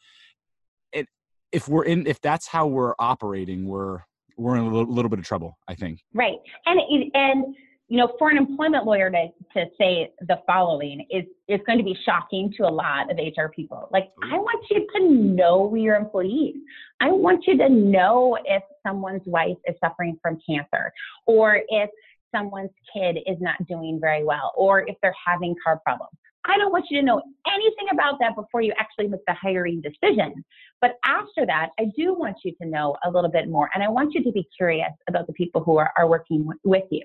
if 1.53 1.69
we're 1.69 1.85
in 1.85 2.07
if 2.07 2.21
that's 2.21 2.47
how 2.47 2.67
we're 2.67 2.95
operating 2.99 3.67
we're 3.67 4.01
we're 4.39 4.57
in 4.57 4.63
a 4.63 4.71
little, 4.73 4.93
little 4.93 5.09
bit 5.09 5.19
of 5.19 5.25
trouble, 5.25 5.59
I 5.69 5.75
think. 5.75 6.01
Right. 6.15 6.39
And, 6.65 6.81
and, 7.15 7.57
you 7.89 7.99
know, 7.99 8.13
for 8.19 8.31
an 8.31 8.37
employment 8.37 8.85
lawyer 8.85 9.11
to, 9.11 9.27
to 9.55 9.67
say 9.79 10.13
the 10.21 10.37
following 10.47 11.05
is, 11.11 11.25
is 11.49 11.61
going 11.67 11.79
to 11.79 11.85
be 11.85 11.97
shocking 12.05 12.53
to 12.57 12.65
a 12.65 12.71
lot 12.71 13.11
of 13.11 13.17
HR 13.19 13.49
people. 13.49 13.89
Like, 13.91 14.11
I 14.23 14.37
want 14.37 14.65
you 14.71 14.87
to 14.97 15.09
know 15.11 15.75
your 15.75 15.97
employees. 15.97 16.57
I 17.01 17.11
want 17.11 17.45
you 17.47 17.57
to 17.59 17.69
know 17.69 18.39
if 18.45 18.63
someone's 18.87 19.23
wife 19.27 19.57
is 19.67 19.75
suffering 19.83 20.19
from 20.23 20.39
cancer 20.49 20.93
or 21.27 21.63
if 21.69 21.91
someone's 22.35 22.71
kid 22.95 23.19
is 23.27 23.39
not 23.41 23.57
doing 23.67 23.99
very 24.01 24.23
well 24.23 24.53
or 24.57 24.87
if 24.87 24.97
they're 25.03 25.15
having 25.27 25.55
car 25.65 25.81
problems. 25.83 26.13
I 26.45 26.57
don't 26.57 26.73
want 26.73 26.87
you 26.91 26.99
to 27.01 27.05
know 27.05 27.21
anything 27.53 27.89
about 27.93 28.19
that 28.21 28.35
before 28.35 28.63
you 28.63 28.73
actually 28.79 29.09
make 29.09 29.25
the 29.27 29.35
hiring 29.35 29.83
decision. 29.83 30.45
But 30.81 30.93
after 31.05 31.45
that, 31.47 31.71
I 31.79 31.87
do 31.97 32.15
want 32.15 32.37
you 32.45 32.53
to 32.63 32.69
know 32.69 32.97
a 33.05 33.11
little 33.11 33.31
bit 33.31 33.49
more. 33.49 33.69
And 33.75 33.83
I 33.83 33.89
want 33.89 34.15
you 34.15 34.23
to 34.25 34.33
be 34.33 34.49
curious 34.57 34.93
about 35.09 35.27
the 35.27 35.33
people 35.33 35.63
who 35.63 35.77
are, 35.77 35.93
are 35.99 36.09
working 36.09 36.49
with 36.65 36.85
you. 36.91 37.05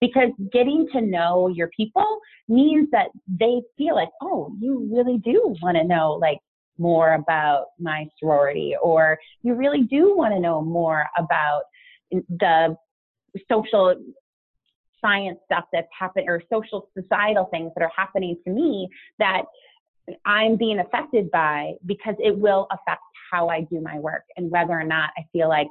Because 0.00 0.30
getting 0.52 0.86
to 0.92 1.00
know 1.00 1.48
your 1.48 1.70
people 1.76 2.20
means 2.48 2.88
that 2.92 3.08
they 3.26 3.62
feel 3.76 3.94
like, 3.94 4.10
oh, 4.22 4.54
you 4.60 4.88
really 4.92 5.18
do 5.18 5.56
want 5.62 5.76
to 5.76 5.84
know, 5.84 6.12
like, 6.12 6.38
more 6.76 7.14
about 7.14 7.66
my 7.78 8.04
sorority, 8.18 8.74
or 8.82 9.16
you 9.42 9.54
really 9.54 9.82
do 9.82 10.16
want 10.16 10.34
to 10.34 10.40
know 10.40 10.60
more 10.60 11.06
about 11.16 11.62
the 12.10 12.76
social 13.48 13.94
science 15.04 15.38
stuff 15.44 15.64
that's 15.72 15.88
happening 15.98 16.28
or 16.28 16.42
social 16.52 16.88
societal 16.98 17.46
things 17.46 17.72
that 17.76 17.84
are 17.84 17.92
happening 17.94 18.36
to 18.44 18.50
me 18.50 18.88
that 19.18 19.42
I'm 20.24 20.56
being 20.56 20.78
affected 20.80 21.30
by 21.30 21.72
because 21.86 22.14
it 22.18 22.36
will 22.36 22.66
affect 22.70 23.02
how 23.30 23.48
I 23.48 23.62
do 23.62 23.80
my 23.80 23.98
work 23.98 24.24
and 24.36 24.50
whether 24.50 24.72
or 24.72 24.84
not 24.84 25.10
I 25.16 25.22
feel 25.32 25.48
like 25.48 25.68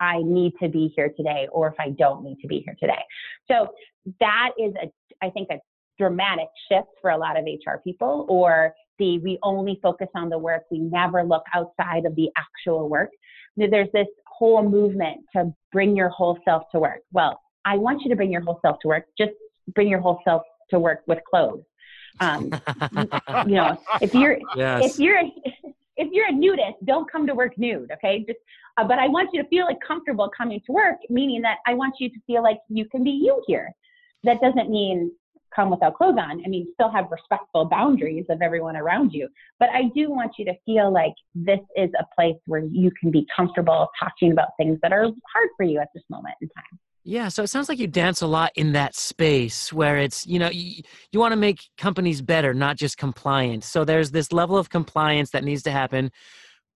I 0.00 0.20
need 0.22 0.52
to 0.62 0.68
be 0.68 0.92
here 0.94 1.12
today 1.16 1.48
or 1.52 1.68
if 1.68 1.74
I 1.78 1.90
don't 1.90 2.24
need 2.24 2.38
to 2.42 2.48
be 2.48 2.62
here 2.64 2.76
today. 2.78 3.02
So 3.48 3.68
that 4.20 4.50
is 4.58 4.72
a 4.82 4.90
I 5.24 5.30
think 5.30 5.48
a 5.50 5.60
dramatic 5.98 6.48
shift 6.68 6.88
for 7.00 7.10
a 7.10 7.16
lot 7.16 7.38
of 7.38 7.44
HR 7.44 7.76
people 7.84 8.26
or 8.28 8.74
the 8.98 9.18
we 9.18 9.38
only 9.42 9.78
focus 9.82 10.08
on 10.14 10.28
the 10.28 10.38
work, 10.38 10.64
we 10.70 10.78
never 10.78 11.22
look 11.22 11.44
outside 11.54 12.04
of 12.04 12.16
the 12.16 12.28
actual 12.36 12.88
work. 12.88 13.10
There's 13.56 13.88
this 13.92 14.08
whole 14.26 14.68
movement 14.68 15.20
to 15.36 15.52
bring 15.70 15.94
your 15.94 16.08
whole 16.08 16.38
self 16.44 16.64
to 16.72 16.80
work. 16.80 17.00
Well, 17.12 17.40
I 17.64 17.76
want 17.76 18.02
you 18.02 18.10
to 18.10 18.16
bring 18.16 18.32
your 18.32 18.42
whole 18.42 18.58
self 18.62 18.78
to 18.80 18.88
work. 18.88 19.06
Just 19.16 19.32
bring 19.74 19.88
your 19.88 20.00
whole 20.00 20.20
self 20.24 20.42
to 20.70 20.78
work 20.78 21.02
with 21.06 21.18
clothes. 21.28 21.62
Um, 22.20 22.44
you 23.46 23.54
know, 23.54 23.78
if 24.00 24.14
you're 24.14 24.38
yes. 24.54 24.84
if 24.84 24.98
you're 24.98 25.22
if 25.96 26.08
you're 26.12 26.28
a 26.28 26.32
nudist, 26.32 26.84
don't 26.84 27.10
come 27.10 27.26
to 27.26 27.34
work 27.34 27.56
nude. 27.58 27.90
Okay, 27.92 28.24
just 28.26 28.38
uh, 28.76 28.84
but 28.84 28.98
I 28.98 29.08
want 29.08 29.30
you 29.32 29.42
to 29.42 29.48
feel 29.48 29.66
like 29.66 29.78
comfortable 29.86 30.30
coming 30.36 30.60
to 30.66 30.72
work, 30.72 30.96
meaning 31.08 31.42
that 31.42 31.58
I 31.66 31.74
want 31.74 31.94
you 32.00 32.08
to 32.10 32.16
feel 32.26 32.42
like 32.42 32.58
you 32.68 32.86
can 32.86 33.04
be 33.04 33.10
you 33.10 33.42
here. 33.46 33.72
That 34.24 34.40
doesn't 34.40 34.70
mean 34.70 35.12
come 35.54 35.70
without 35.70 35.96
clothes 35.96 36.16
on. 36.18 36.42
I 36.44 36.48
mean, 36.48 36.66
still 36.74 36.90
have 36.90 37.10
respectful 37.10 37.66
boundaries 37.66 38.24
of 38.30 38.40
everyone 38.40 38.76
around 38.76 39.12
you. 39.12 39.28
But 39.58 39.68
I 39.70 39.90
do 39.94 40.10
want 40.10 40.32
you 40.38 40.44
to 40.46 40.54
feel 40.64 40.90
like 40.90 41.12
this 41.34 41.60
is 41.76 41.90
a 41.98 42.04
place 42.14 42.36
where 42.46 42.64
you 42.64 42.90
can 42.98 43.10
be 43.10 43.26
comfortable 43.34 43.88
talking 44.00 44.32
about 44.32 44.48
things 44.56 44.78
that 44.82 44.92
are 44.92 45.04
hard 45.04 45.48
for 45.56 45.64
you 45.64 45.78
at 45.78 45.88
this 45.94 46.04
moment 46.08 46.34
in 46.40 46.48
time. 46.48 46.78
Yeah, 47.04 47.28
so 47.28 47.42
it 47.42 47.48
sounds 47.48 47.68
like 47.68 47.80
you 47.80 47.88
dance 47.88 48.20
a 48.20 48.28
lot 48.28 48.52
in 48.54 48.72
that 48.72 48.94
space 48.94 49.72
where 49.72 49.98
it's, 49.98 50.24
you 50.24 50.38
know, 50.38 50.50
you, 50.50 50.82
you 51.10 51.18
want 51.18 51.32
to 51.32 51.36
make 51.36 51.68
companies 51.76 52.22
better, 52.22 52.54
not 52.54 52.76
just 52.76 52.96
compliant. 52.96 53.64
So 53.64 53.84
there's 53.84 54.12
this 54.12 54.32
level 54.32 54.56
of 54.56 54.70
compliance 54.70 55.30
that 55.30 55.42
needs 55.42 55.64
to 55.64 55.72
happen. 55.72 56.12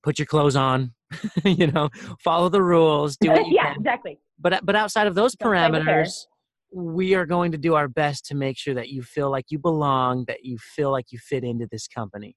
Put 0.02 0.18
your 0.18 0.26
clothes 0.26 0.56
on, 0.56 0.94
you 1.44 1.68
know, 1.68 1.90
follow 2.18 2.48
the 2.48 2.62
rules, 2.62 3.16
do 3.16 3.30
what 3.30 3.44
yeah, 3.50 3.66
can. 3.66 3.76
exactly. 3.76 4.18
But 4.38 4.52
uh, 4.54 4.60
but 4.64 4.76
outside 4.76 5.06
of 5.06 5.14
those 5.14 5.34
parameters, 5.36 6.26
we 6.72 7.14
are 7.14 7.24
going 7.24 7.52
to 7.52 7.58
do 7.58 7.74
our 7.74 7.88
best 7.88 8.26
to 8.26 8.34
make 8.34 8.58
sure 8.58 8.74
that 8.74 8.88
you 8.88 9.02
feel 9.02 9.30
like 9.30 9.46
you 9.48 9.58
belong, 9.58 10.24
that 10.26 10.44
you 10.44 10.58
feel 10.58 10.90
like 10.90 11.06
you 11.10 11.18
fit 11.18 11.44
into 11.44 11.66
this 11.70 11.86
company. 11.88 12.36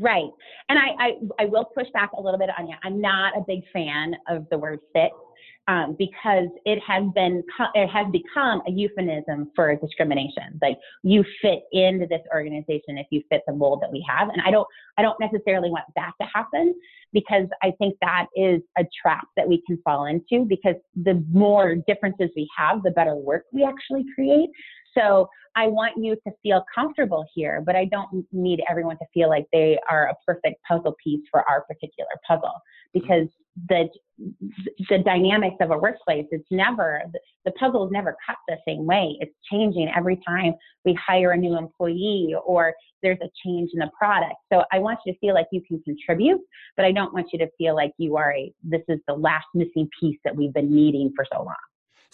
Right. 0.00 0.30
And 0.68 0.78
I, 0.78 0.86
I, 0.98 1.10
I 1.40 1.44
will 1.46 1.64
push 1.64 1.86
back 1.92 2.10
a 2.16 2.20
little 2.20 2.38
bit 2.38 2.50
on 2.58 2.66
you. 2.66 2.74
I'm 2.82 3.00
not 3.00 3.36
a 3.36 3.42
big 3.46 3.60
fan 3.72 4.14
of 4.28 4.46
the 4.50 4.58
word 4.58 4.80
fit 4.92 5.10
um, 5.66 5.96
because 5.98 6.48
it 6.64 6.78
has 6.86 7.04
been 7.14 7.42
it 7.74 7.88
has 7.88 8.06
become 8.12 8.60
a 8.66 8.70
euphemism 8.70 9.50
for 9.56 9.74
discrimination. 9.76 10.58
Like 10.60 10.78
you 11.02 11.24
fit 11.40 11.60
into 11.72 12.06
this 12.06 12.20
organization 12.34 12.98
if 12.98 13.06
you 13.10 13.22
fit 13.30 13.42
the 13.46 13.54
mold 13.54 13.80
that 13.82 13.90
we 13.90 14.04
have, 14.08 14.28
and 14.28 14.42
I 14.44 14.50
don't 14.50 14.66
I 14.98 15.02
don't 15.02 15.18
necessarily 15.20 15.70
want 15.70 15.84
that 15.96 16.12
to 16.20 16.26
happen 16.34 16.74
because 17.12 17.46
I 17.62 17.72
think 17.78 17.94
that 18.02 18.26
is 18.36 18.60
a 18.76 18.84
trap 19.00 19.26
that 19.36 19.48
we 19.48 19.62
can 19.66 19.78
fall 19.84 20.06
into 20.06 20.44
because 20.44 20.76
the 20.96 21.24
more 21.32 21.76
differences 21.86 22.30
we 22.36 22.48
have, 22.56 22.82
the 22.82 22.90
better 22.90 23.14
work 23.14 23.44
we 23.52 23.64
actually 23.64 24.04
create. 24.14 24.50
So 24.96 25.28
I 25.56 25.68
want 25.68 25.92
you 25.96 26.16
to 26.26 26.32
feel 26.42 26.64
comfortable 26.74 27.24
here, 27.34 27.62
but 27.64 27.76
I 27.76 27.84
don't 27.84 28.26
need 28.32 28.60
everyone 28.68 28.98
to 28.98 29.04
feel 29.12 29.28
like 29.28 29.46
they 29.52 29.78
are 29.90 30.08
a 30.08 30.14
perfect 30.26 30.62
puzzle 30.66 30.96
piece 31.02 31.20
for 31.30 31.48
our 31.48 31.62
particular 31.62 32.10
puzzle 32.26 32.48
mm-hmm. 32.48 33.00
because 33.00 33.28
the 33.68 33.88
the 34.88 34.98
dynamics 34.98 35.56
of 35.60 35.70
a 35.70 35.78
workplace 35.78 36.24
it's 36.30 36.46
never 36.50 37.02
the 37.44 37.50
puzzle 37.52 37.84
is 37.84 37.92
never 37.92 38.16
cut 38.26 38.36
the 38.48 38.56
same 38.66 38.84
way. 38.86 39.16
It's 39.20 39.34
changing 39.50 39.90
every 39.96 40.20
time 40.26 40.54
we 40.84 40.94
hire 40.94 41.32
a 41.32 41.36
new 41.36 41.56
employee 41.56 42.34
or 42.44 42.74
there's 43.02 43.18
a 43.22 43.30
change 43.44 43.70
in 43.72 43.80
the 43.80 43.90
product. 43.96 44.36
So 44.52 44.64
i 44.72 44.78
want 44.78 44.98
you 45.04 45.12
to 45.12 45.18
feel 45.18 45.34
like 45.34 45.46
you 45.52 45.62
can 45.66 45.80
contribute 45.82 46.40
but 46.76 46.84
i 46.84 46.92
don't 46.92 47.12
want 47.12 47.28
you 47.32 47.38
to 47.40 47.48
feel 47.58 47.74
like 47.74 47.92
you 47.98 48.16
are 48.16 48.32
a 48.32 48.52
this 48.62 48.82
is 48.88 48.98
the 49.06 49.14
last 49.14 49.46
missing 49.54 49.88
piece 50.00 50.18
that 50.24 50.34
we've 50.34 50.52
been 50.52 50.74
needing 50.74 51.12
for 51.14 51.24
so 51.32 51.38
long 51.38 51.54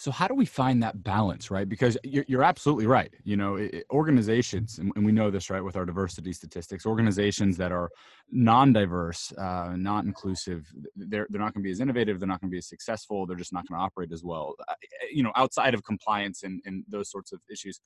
so 0.01 0.09
how 0.09 0.27
do 0.27 0.33
we 0.33 0.47
find 0.47 0.81
that 0.81 1.03
balance, 1.03 1.51
right? 1.51 1.69
Because 1.69 1.95
you're, 2.03 2.25
you're 2.27 2.41
absolutely 2.41 2.87
right. 2.87 3.13
You 3.23 3.37
know, 3.37 3.57
it, 3.57 3.85
organizations, 3.91 4.79
and, 4.79 4.91
we 5.05 5.11
know 5.11 5.29
this, 5.29 5.51
right, 5.51 5.63
with 5.63 5.75
our 5.75 5.85
diversity 5.85 6.33
statistics, 6.33 6.87
organizations 6.87 7.55
that 7.57 7.71
are 7.71 7.87
non-diverse, 8.31 9.31
uh, 9.33 9.75
not 9.77 10.05
inclusive, 10.05 10.65
they're 10.95 11.27
they're 11.29 11.39
not 11.39 11.53
going 11.53 11.61
to 11.61 11.67
be 11.67 11.69
as 11.69 11.81
innovative. 11.81 12.19
They're 12.19 12.27
not 12.27 12.41
going 12.41 12.49
to 12.49 12.51
be 12.51 12.57
as 12.57 12.67
successful. 12.67 13.27
They're 13.27 13.37
just 13.37 13.53
not 13.53 13.67
going 13.67 13.77
to 13.77 13.83
operate 13.83 14.11
as 14.11 14.23
well. 14.23 14.55
Uh, 14.67 14.73
you 15.13 15.21
know, 15.21 15.31
outside 15.35 15.75
of 15.75 15.83
compliance 15.83 16.41
and, 16.41 16.63
and 16.65 16.83
those 16.89 17.11
sorts 17.11 17.31
of 17.31 17.39
issues. 17.51 17.79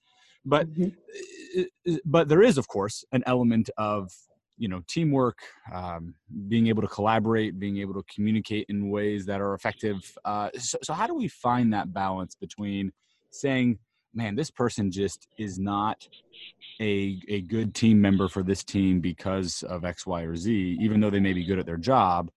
But 0.45 0.73
mm-hmm. 0.73 1.95
but 2.05 2.29
there 2.29 2.43
is, 2.43 2.57
of 2.57 2.69
course, 2.69 3.03
an 3.11 3.23
element 3.25 3.69
of 3.77 4.09
you 4.57 4.67
know 4.67 4.81
teamwork 4.87 5.39
um, 5.73 6.13
being 6.47 6.67
able 6.67 6.81
to 6.81 6.87
collaborate 6.87 7.59
being 7.59 7.77
able 7.77 7.93
to 7.93 8.03
communicate 8.13 8.65
in 8.69 8.89
ways 8.89 9.25
that 9.25 9.41
are 9.41 9.53
effective 9.53 9.99
uh, 10.25 10.49
so, 10.57 10.77
so 10.81 10.93
how 10.93 11.07
do 11.07 11.13
we 11.13 11.27
find 11.27 11.73
that 11.73 11.93
balance 11.93 12.35
between 12.35 12.91
saying 13.31 13.77
man 14.13 14.35
this 14.35 14.49
person 14.49 14.91
just 14.91 15.27
is 15.37 15.59
not 15.59 16.07
a, 16.81 17.19
a 17.29 17.41
good 17.41 17.73
team 17.73 18.01
member 18.01 18.27
for 18.27 18.43
this 18.43 18.63
team 18.63 18.99
because 18.99 19.63
of 19.63 19.85
x 19.85 20.05
y 20.05 20.21
or 20.21 20.35
z 20.35 20.77
even 20.79 20.99
though 20.99 21.09
they 21.09 21.19
may 21.19 21.33
be 21.33 21.45
good 21.45 21.59
at 21.59 21.65
their 21.65 21.77
job 21.77 22.29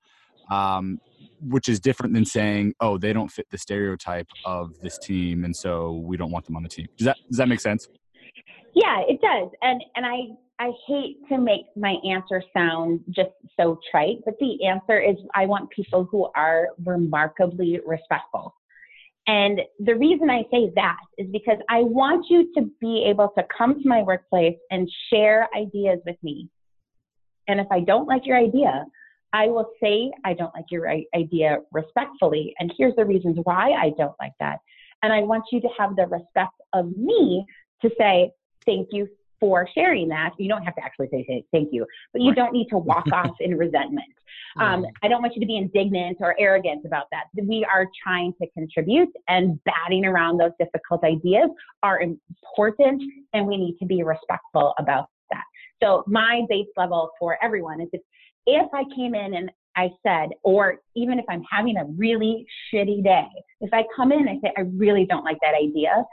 um, 0.50 0.98
which 1.40 1.68
is 1.68 1.78
different 1.78 2.14
than 2.14 2.24
saying 2.24 2.74
oh 2.80 2.98
they 2.98 3.12
don't 3.12 3.30
fit 3.30 3.46
the 3.50 3.58
stereotype 3.58 4.28
of 4.44 4.78
this 4.80 4.98
team 4.98 5.44
and 5.44 5.54
so 5.54 5.92
we 6.04 6.16
don't 6.16 6.30
want 6.30 6.44
them 6.46 6.56
on 6.56 6.62
the 6.62 6.68
team. 6.68 6.86
Does 6.96 7.04
that 7.04 7.16
does 7.28 7.38
that 7.38 7.48
make 7.48 7.60
sense? 7.60 7.88
Yeah 8.74 9.02
it 9.06 9.20
does 9.20 9.50
and 9.62 9.84
and 9.96 10.06
i 10.06 10.18
I 10.60 10.72
hate 10.86 11.18
to 11.28 11.38
make 11.38 11.66
my 11.76 11.96
answer 12.04 12.42
sound 12.52 13.00
just 13.10 13.30
so 13.58 13.78
trite, 13.90 14.18
but 14.24 14.34
the 14.40 14.64
answer 14.66 15.00
is 15.00 15.16
I 15.34 15.46
want 15.46 15.70
people 15.70 16.08
who 16.10 16.28
are 16.34 16.68
remarkably 16.84 17.80
respectful. 17.86 18.54
And 19.28 19.60
the 19.78 19.94
reason 19.94 20.30
I 20.30 20.42
say 20.50 20.72
that 20.74 20.98
is 21.16 21.28
because 21.30 21.58
I 21.68 21.82
want 21.82 22.26
you 22.30 22.52
to 22.54 22.70
be 22.80 23.04
able 23.08 23.30
to 23.36 23.44
come 23.56 23.80
to 23.80 23.88
my 23.88 24.02
workplace 24.02 24.56
and 24.70 24.90
share 25.10 25.48
ideas 25.54 26.00
with 26.06 26.16
me. 26.22 26.48
And 27.46 27.60
if 27.60 27.66
I 27.70 27.80
don't 27.80 28.08
like 28.08 28.26
your 28.26 28.38
idea, 28.38 28.84
I 29.32 29.46
will 29.48 29.70
say 29.82 30.10
I 30.24 30.32
don't 30.32 30.54
like 30.54 30.70
your 30.70 30.90
idea 31.14 31.58
respectfully. 31.72 32.54
And 32.58 32.72
here's 32.76 32.96
the 32.96 33.04
reasons 33.04 33.36
why 33.44 33.72
I 33.72 33.92
don't 33.98 34.16
like 34.18 34.32
that. 34.40 34.58
And 35.02 35.12
I 35.12 35.20
want 35.20 35.44
you 35.52 35.60
to 35.60 35.68
have 35.78 35.94
the 35.94 36.06
respect 36.06 36.54
of 36.72 36.96
me 36.96 37.44
to 37.82 37.90
say, 37.98 38.32
thank 38.64 38.88
you 38.92 39.08
for 39.40 39.68
sharing 39.74 40.08
that. 40.08 40.30
You 40.38 40.48
don't 40.48 40.62
have 40.62 40.74
to 40.76 40.84
actually 40.84 41.08
say 41.10 41.44
thank 41.52 41.68
you, 41.72 41.86
but 42.12 42.22
you 42.22 42.34
don't 42.34 42.52
need 42.52 42.68
to 42.70 42.78
walk 42.78 43.06
off 43.12 43.36
in 43.40 43.56
resentment. 43.56 44.06
Um, 44.58 44.86
I 45.02 45.08
don't 45.08 45.22
want 45.22 45.34
you 45.36 45.40
to 45.40 45.46
be 45.46 45.56
indignant 45.56 46.18
or 46.20 46.34
arrogant 46.38 46.84
about 46.84 47.06
that. 47.12 47.24
We 47.40 47.66
are 47.72 47.86
trying 48.02 48.32
to 48.40 48.48
contribute, 48.50 49.10
and 49.28 49.62
batting 49.64 50.04
around 50.04 50.38
those 50.38 50.52
difficult 50.58 51.04
ideas 51.04 51.48
are 51.82 52.00
important, 52.00 53.02
and 53.32 53.46
we 53.46 53.56
need 53.56 53.76
to 53.78 53.86
be 53.86 54.02
respectful 54.02 54.74
about 54.78 55.08
that. 55.30 55.44
So, 55.82 56.02
my 56.06 56.42
base 56.48 56.66
level 56.76 57.10
for 57.18 57.38
everyone 57.42 57.80
is 57.80 57.88
if, 57.92 58.00
if 58.46 58.68
I 58.74 58.82
came 58.96 59.14
in 59.14 59.34
and 59.34 59.50
I 59.76 59.90
said, 60.04 60.30
or 60.42 60.78
even 60.96 61.20
if 61.20 61.24
I'm 61.28 61.44
having 61.48 61.76
a 61.76 61.84
really 61.84 62.44
shitty 62.72 63.04
day, 63.04 63.28
if 63.60 63.72
I 63.72 63.84
come 63.94 64.10
in 64.10 64.26
and 64.26 64.30
I 64.30 64.40
say, 64.42 64.52
I 64.56 64.62
really 64.62 65.06
don't 65.06 65.24
like 65.24 65.38
that 65.42 65.54
idea, 65.54 66.04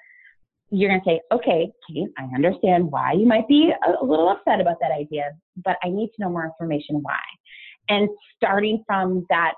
you're 0.76 0.90
going 0.90 1.02
to 1.02 1.10
say, 1.10 1.22
okay, 1.32 1.72
Kate, 1.88 2.10
I 2.18 2.24
understand 2.36 2.92
why 2.92 3.14
you 3.14 3.26
might 3.26 3.48
be 3.48 3.72
a, 3.72 4.04
little 4.04 4.30
upset 4.30 4.60
about 4.60 4.78
that 4.82 4.92
idea, 4.92 5.32
but 5.64 5.78
I 5.84 5.90
need 5.90 6.08
to 6.08 6.14
know 6.20 6.30
more 6.30 6.46
information 6.46 7.02
why. 7.02 7.20
And 7.88 8.10
starting 8.36 8.84
from 8.86 9.26
that 9.30 9.54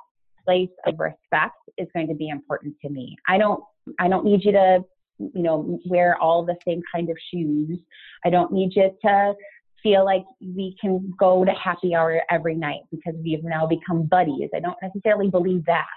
place 0.45 0.69
of 0.85 0.99
respect 0.99 1.55
is 1.77 1.87
going 1.93 2.07
to 2.07 2.13
be 2.13 2.29
important 2.29 2.75
to 2.83 2.89
me. 2.89 3.15
I 3.27 3.37
don't, 3.37 3.63
I 3.99 4.07
don't 4.07 4.25
need 4.25 4.43
you 4.43 4.51
to, 4.51 4.79
you 5.17 5.41
know, 5.41 5.79
wear 5.85 6.17
all 6.21 6.45
the 6.45 6.55
same 6.67 6.81
kind 6.93 7.09
of 7.09 7.17
shoes. 7.33 7.79
I 8.23 8.29
don't 8.29 8.53
need 8.53 8.73
you 8.75 8.91
to 9.05 9.33
feel 9.81 10.05
like 10.05 10.23
we 10.39 10.75
can 10.79 11.11
go 11.17 11.43
to 11.43 11.51
happy 11.51 11.95
hour 11.95 12.21
every 12.29 12.55
night 12.55 12.81
because 12.91 13.15
we've 13.23 13.43
now 13.43 13.65
become 13.65 14.03
buddies. 14.03 14.49
I 14.55 14.59
don't 14.59 14.77
necessarily 14.83 15.29
believe 15.29 15.65
that. 15.65 15.87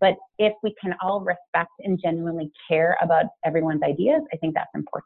But 0.00 0.14
if 0.38 0.52
we 0.62 0.74
can 0.80 0.94
all 1.02 1.20
respect 1.20 1.70
and 1.80 1.98
genuinely 2.02 2.50
care 2.68 2.96
about 3.02 3.26
everyone's 3.44 3.82
ideas, 3.82 4.22
I 4.32 4.36
think 4.36 4.54
that's 4.54 4.70
important. 4.74 5.04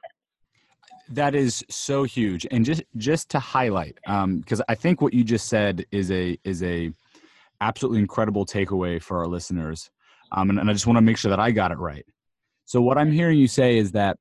That 1.11 1.35
is 1.35 1.65
so 1.69 2.05
huge, 2.05 2.47
and 2.51 2.65
just 2.65 2.83
just 2.97 3.29
to 3.31 3.41
highlight, 3.41 3.97
because 4.05 4.61
um, 4.61 4.65
I 4.69 4.77
think 4.77 5.01
what 5.01 5.13
you 5.13 5.25
just 5.25 5.49
said 5.49 5.85
is 5.91 6.11
a 6.13 6.39
is 6.45 6.63
a 6.63 6.93
absolutely 7.61 7.99
incredible 7.99 8.47
takeaway 8.47 9.03
for 9.03 9.19
our 9.19 9.27
listeners, 9.27 9.91
um, 10.31 10.51
and, 10.51 10.61
and 10.61 10.71
I 10.71 10.73
just 10.73 10.87
want 10.87 10.99
to 10.99 11.03
make 11.03 11.17
sure 11.17 11.31
that 11.31 11.41
I 11.41 11.51
got 11.51 11.73
it 11.73 11.79
right. 11.79 12.07
So 12.65 12.81
what 12.81 12.97
I'm 12.97 13.11
hearing 13.11 13.39
you 13.39 13.49
say 13.49 13.77
is 13.77 13.91
that 13.93 14.19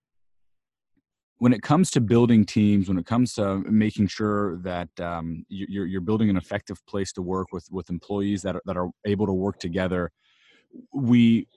when 1.37 1.53
it 1.53 1.61
comes 1.61 1.91
to 1.91 2.01
building 2.01 2.43
teams, 2.43 2.87
when 2.87 2.97
it 2.97 3.05
comes 3.05 3.33
to 3.33 3.59
making 3.59 4.07
sure 4.07 4.57
that 4.57 4.89
um, 4.99 5.45
you're, 5.47 5.85
you're 5.85 6.01
building 6.01 6.29
an 6.29 6.37
effective 6.37 6.83
place 6.87 7.13
to 7.13 7.21
work 7.21 7.47
with 7.51 7.67
with 7.71 7.89
employees 7.91 8.41
that 8.41 8.55
are, 8.55 8.61
that 8.65 8.77
are 8.77 8.89
able 9.05 9.27
to 9.27 9.33
work 9.33 9.59
together, 9.59 10.11
we 10.93 11.47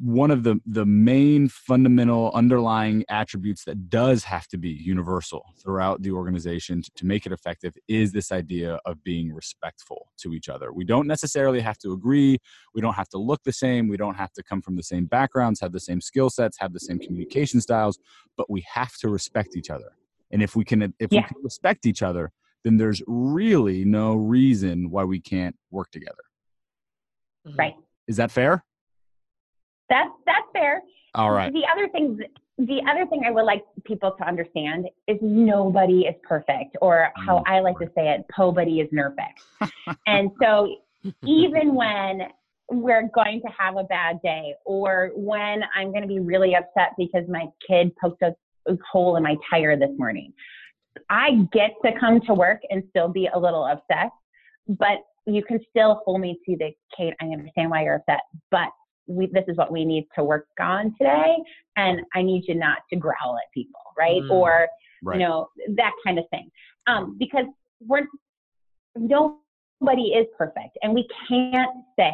one 0.00 0.30
of 0.30 0.42
the 0.42 0.60
the 0.66 0.84
main 0.84 1.48
fundamental 1.48 2.32
underlying 2.34 3.04
attributes 3.08 3.64
that 3.64 3.88
does 3.88 4.24
have 4.24 4.48
to 4.48 4.58
be 4.58 4.70
universal 4.70 5.54
throughout 5.62 6.02
the 6.02 6.10
organization 6.10 6.82
to, 6.82 6.90
to, 6.96 7.06
make 7.06 7.26
it 7.26 7.32
effective 7.32 7.74
is 7.86 8.10
this 8.10 8.32
idea 8.32 8.80
of 8.84 9.02
being 9.04 9.32
respectful 9.32 10.08
to 10.16 10.34
each 10.34 10.48
other. 10.48 10.72
We 10.72 10.84
don't 10.84 11.06
necessarily 11.06 11.60
have 11.60 11.78
to 11.78 11.92
agree. 11.92 12.38
We 12.74 12.80
don't 12.80 12.94
have 12.94 13.08
to 13.10 13.18
look 13.18 13.42
the 13.44 13.52
same. 13.52 13.86
We 13.88 13.96
don't 13.96 14.16
have 14.16 14.32
to 14.32 14.42
come 14.42 14.60
from 14.60 14.74
the 14.74 14.82
same 14.82 15.06
backgrounds 15.06 15.60
have 15.60 15.72
the 15.72 15.80
same 15.80 16.00
skill 16.00 16.28
sets 16.28 16.58
have 16.58 16.72
the 16.72 16.80
same 16.80 16.98
communication 16.98 17.60
styles 17.60 17.98
but 18.36 18.50
we 18.50 18.64
have 18.72 18.96
to 18.96 19.08
respect 19.08 19.56
each 19.56 19.70
other. 19.70 19.92
And 20.30 20.42
if 20.42 20.56
we 20.56 20.64
can 20.64 20.82
if 20.98 21.12
yeah. 21.12 21.20
we 21.20 21.28
can 21.28 21.42
respect 21.42 21.86
each 21.86 22.02
other 22.02 22.32
then 22.64 22.76
there's 22.76 23.00
really 23.06 23.84
no 23.84 24.16
reason 24.16 24.90
why 24.90 25.04
we 25.04 25.20
can't 25.20 25.54
work 25.70 25.90
together. 25.92 26.24
Mm-hmm. 27.46 27.58
Right 27.58 27.74
is 28.08 28.16
that 28.16 28.30
fair 28.30 28.64
that's 29.88 30.10
that's 30.26 30.46
fair. 30.52 30.82
All 31.14 31.30
right. 31.30 31.52
The 31.52 31.62
other 31.72 31.88
thing 31.88 32.18
the 32.58 32.80
other 32.90 33.06
thing 33.06 33.22
I 33.26 33.30
would 33.30 33.44
like 33.44 33.64
people 33.84 34.12
to 34.18 34.26
understand 34.26 34.88
is 35.06 35.16
nobody 35.22 36.00
is 36.02 36.14
perfect, 36.22 36.76
or 36.82 37.10
how 37.26 37.38
mm. 37.38 37.42
I 37.46 37.60
like 37.60 37.78
to 37.78 37.86
say 37.94 38.14
it, 38.14 38.26
nobody 38.36 38.80
is 38.80 38.88
nerfect. 38.90 39.96
and 40.06 40.30
so 40.42 40.76
even 41.24 41.74
when 41.74 42.22
we're 42.70 43.08
going 43.14 43.40
to 43.40 43.48
have 43.56 43.76
a 43.76 43.84
bad 43.84 44.20
day, 44.22 44.54
or 44.64 45.12
when 45.14 45.62
I'm 45.74 45.90
going 45.90 46.02
to 46.02 46.08
be 46.08 46.18
really 46.18 46.54
upset 46.54 46.92
because 46.98 47.24
my 47.28 47.46
kid 47.66 47.92
poked 47.96 48.22
a, 48.22 48.34
a 48.66 48.76
hole 48.90 49.16
in 49.16 49.22
my 49.22 49.36
tire 49.48 49.78
this 49.78 49.90
morning, 49.96 50.32
I 51.08 51.46
get 51.52 51.70
to 51.84 51.92
come 51.98 52.20
to 52.22 52.34
work 52.34 52.60
and 52.70 52.82
still 52.90 53.08
be 53.08 53.28
a 53.32 53.38
little 53.38 53.64
upset, 53.64 54.10
but 54.66 54.98
you 55.34 55.42
can 55.44 55.60
still 55.70 56.00
hold 56.04 56.20
me 56.20 56.38
to 56.46 56.56
the 56.56 56.70
Kate. 56.96 57.14
I 57.20 57.26
understand 57.26 57.70
why 57.70 57.82
you're 57.84 57.96
upset, 57.96 58.20
but 58.50 58.68
we, 59.08 59.26
this 59.26 59.44
is 59.48 59.56
what 59.56 59.72
we 59.72 59.84
need 59.84 60.06
to 60.14 60.22
work 60.22 60.46
on 60.60 60.94
today 60.98 61.34
and 61.76 62.02
i 62.14 62.20
need 62.20 62.44
you 62.46 62.54
not 62.54 62.78
to 62.90 62.96
growl 62.96 63.36
at 63.36 63.50
people 63.54 63.80
right 63.96 64.20
mm, 64.20 64.30
or 64.30 64.68
right. 65.02 65.18
you 65.18 65.26
know 65.26 65.48
that 65.76 65.92
kind 66.04 66.18
of 66.18 66.26
thing 66.30 66.50
um, 66.86 67.16
because 67.18 67.46
we're 67.80 68.06
nobody 69.80 70.08
is 70.08 70.26
perfect 70.36 70.76
and 70.82 70.94
we 70.94 71.06
can't 71.28 71.84
say 71.98 72.12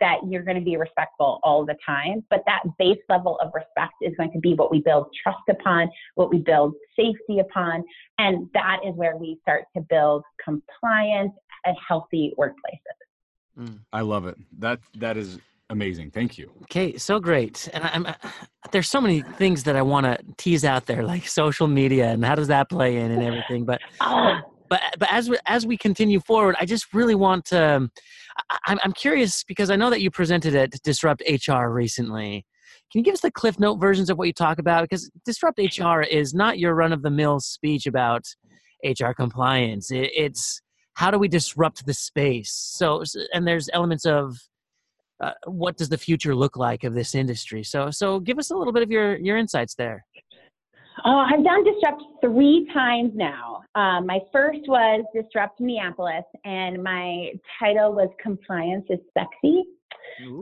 that 0.00 0.16
you're 0.28 0.42
going 0.42 0.58
to 0.58 0.64
be 0.64 0.76
respectful 0.76 1.38
all 1.42 1.64
the 1.64 1.76
time 1.84 2.24
but 2.30 2.42
that 2.46 2.62
base 2.78 2.98
level 3.08 3.38
of 3.40 3.50
respect 3.54 3.94
is 4.00 4.12
going 4.16 4.32
to 4.32 4.38
be 4.38 4.54
what 4.54 4.70
we 4.70 4.80
build 4.80 5.06
trust 5.22 5.42
upon 5.50 5.88
what 6.14 6.30
we 6.30 6.38
build 6.38 6.74
safety 6.96 7.40
upon 7.40 7.84
and 8.18 8.48
that 8.54 8.78
is 8.86 8.94
where 8.94 9.16
we 9.16 9.38
start 9.42 9.64
to 9.76 9.82
build 9.82 10.22
compliance 10.42 11.32
and 11.64 11.76
healthy 11.86 12.32
workplaces 12.38 13.58
mm. 13.58 13.78
i 13.92 14.00
love 14.00 14.26
it 14.26 14.36
that 14.58 14.80
that 14.94 15.16
is 15.16 15.38
amazing. 15.70 16.10
Thank 16.10 16.38
you. 16.38 16.50
Okay, 16.64 16.96
so 16.98 17.18
great. 17.18 17.68
And 17.72 17.84
I'm 17.84 18.06
uh, 18.06 18.14
there's 18.70 18.88
so 18.88 19.00
many 19.00 19.22
things 19.22 19.64
that 19.64 19.76
I 19.76 19.82
want 19.82 20.06
to 20.06 20.18
tease 20.36 20.64
out 20.64 20.86
there, 20.86 21.02
like 21.02 21.26
social 21.26 21.66
media 21.66 22.10
and 22.10 22.24
how 22.24 22.34
does 22.34 22.48
that 22.48 22.68
play 22.68 22.96
in 22.96 23.10
and 23.10 23.22
everything. 23.22 23.64
But 23.64 23.80
oh. 24.00 24.40
But 24.74 24.98
but 24.98 25.12
as 25.12 25.30
we, 25.30 25.38
as 25.46 25.66
we 25.66 25.76
continue 25.76 26.20
forward, 26.20 26.56
I 26.58 26.64
just 26.64 26.92
really 26.92 27.14
want 27.14 27.44
to. 27.46 27.88
I'm 28.66 28.78
I'm 28.82 28.92
curious 28.92 29.44
because 29.44 29.70
I 29.70 29.76
know 29.76 29.90
that 29.90 30.00
you 30.00 30.10
presented 30.10 30.54
at 30.56 30.70
Disrupt 30.82 31.22
HR 31.28 31.66
recently. 31.66 32.44
Can 32.90 33.00
you 33.00 33.04
give 33.04 33.14
us 33.14 33.20
the 33.20 33.30
cliff 33.30 33.58
note 33.58 33.76
versions 33.76 34.10
of 34.10 34.18
what 34.18 34.26
you 34.26 34.32
talk 34.32 34.58
about? 34.58 34.82
Because 34.82 35.10
Disrupt 35.24 35.58
HR 35.58 36.00
is 36.00 36.34
not 36.34 36.58
your 36.58 36.74
run 36.74 36.92
of 36.92 37.02
the 37.02 37.10
mill 37.10 37.40
speech 37.40 37.86
about 37.86 38.24
HR 38.84 39.12
compliance. 39.12 39.90
It, 39.90 40.10
it's 40.14 40.60
how 40.94 41.10
do 41.10 41.18
we 41.18 41.28
disrupt 41.28 41.86
the 41.86 41.94
space? 41.94 42.52
So 42.52 43.04
and 43.32 43.46
there's 43.46 43.68
elements 43.72 44.04
of 44.04 44.36
uh, 45.22 45.32
what 45.46 45.76
does 45.76 45.88
the 45.88 45.98
future 45.98 46.34
look 46.34 46.56
like 46.56 46.82
of 46.82 46.94
this 46.94 47.14
industry? 47.14 47.62
So, 47.62 47.90
so 47.90 48.18
give 48.18 48.38
us 48.38 48.50
a 48.50 48.56
little 48.56 48.72
bit 48.72 48.82
of 48.82 48.90
your 48.90 49.16
your 49.18 49.36
insights 49.36 49.76
there. 49.76 50.04
Oh, 51.04 51.26
I've 51.28 51.42
done 51.42 51.64
Disrupt 51.64 52.02
three 52.20 52.68
times 52.72 53.12
now. 53.14 53.62
Um, 53.74 54.06
my 54.06 54.20
first 54.32 54.60
was 54.68 55.04
Disrupt 55.14 55.60
Minneapolis, 55.60 56.24
and 56.44 56.82
my 56.82 57.32
title 57.58 57.92
was 57.92 58.08
Compliance 58.22 58.84
is 58.88 59.00
Sexy. 59.12 59.64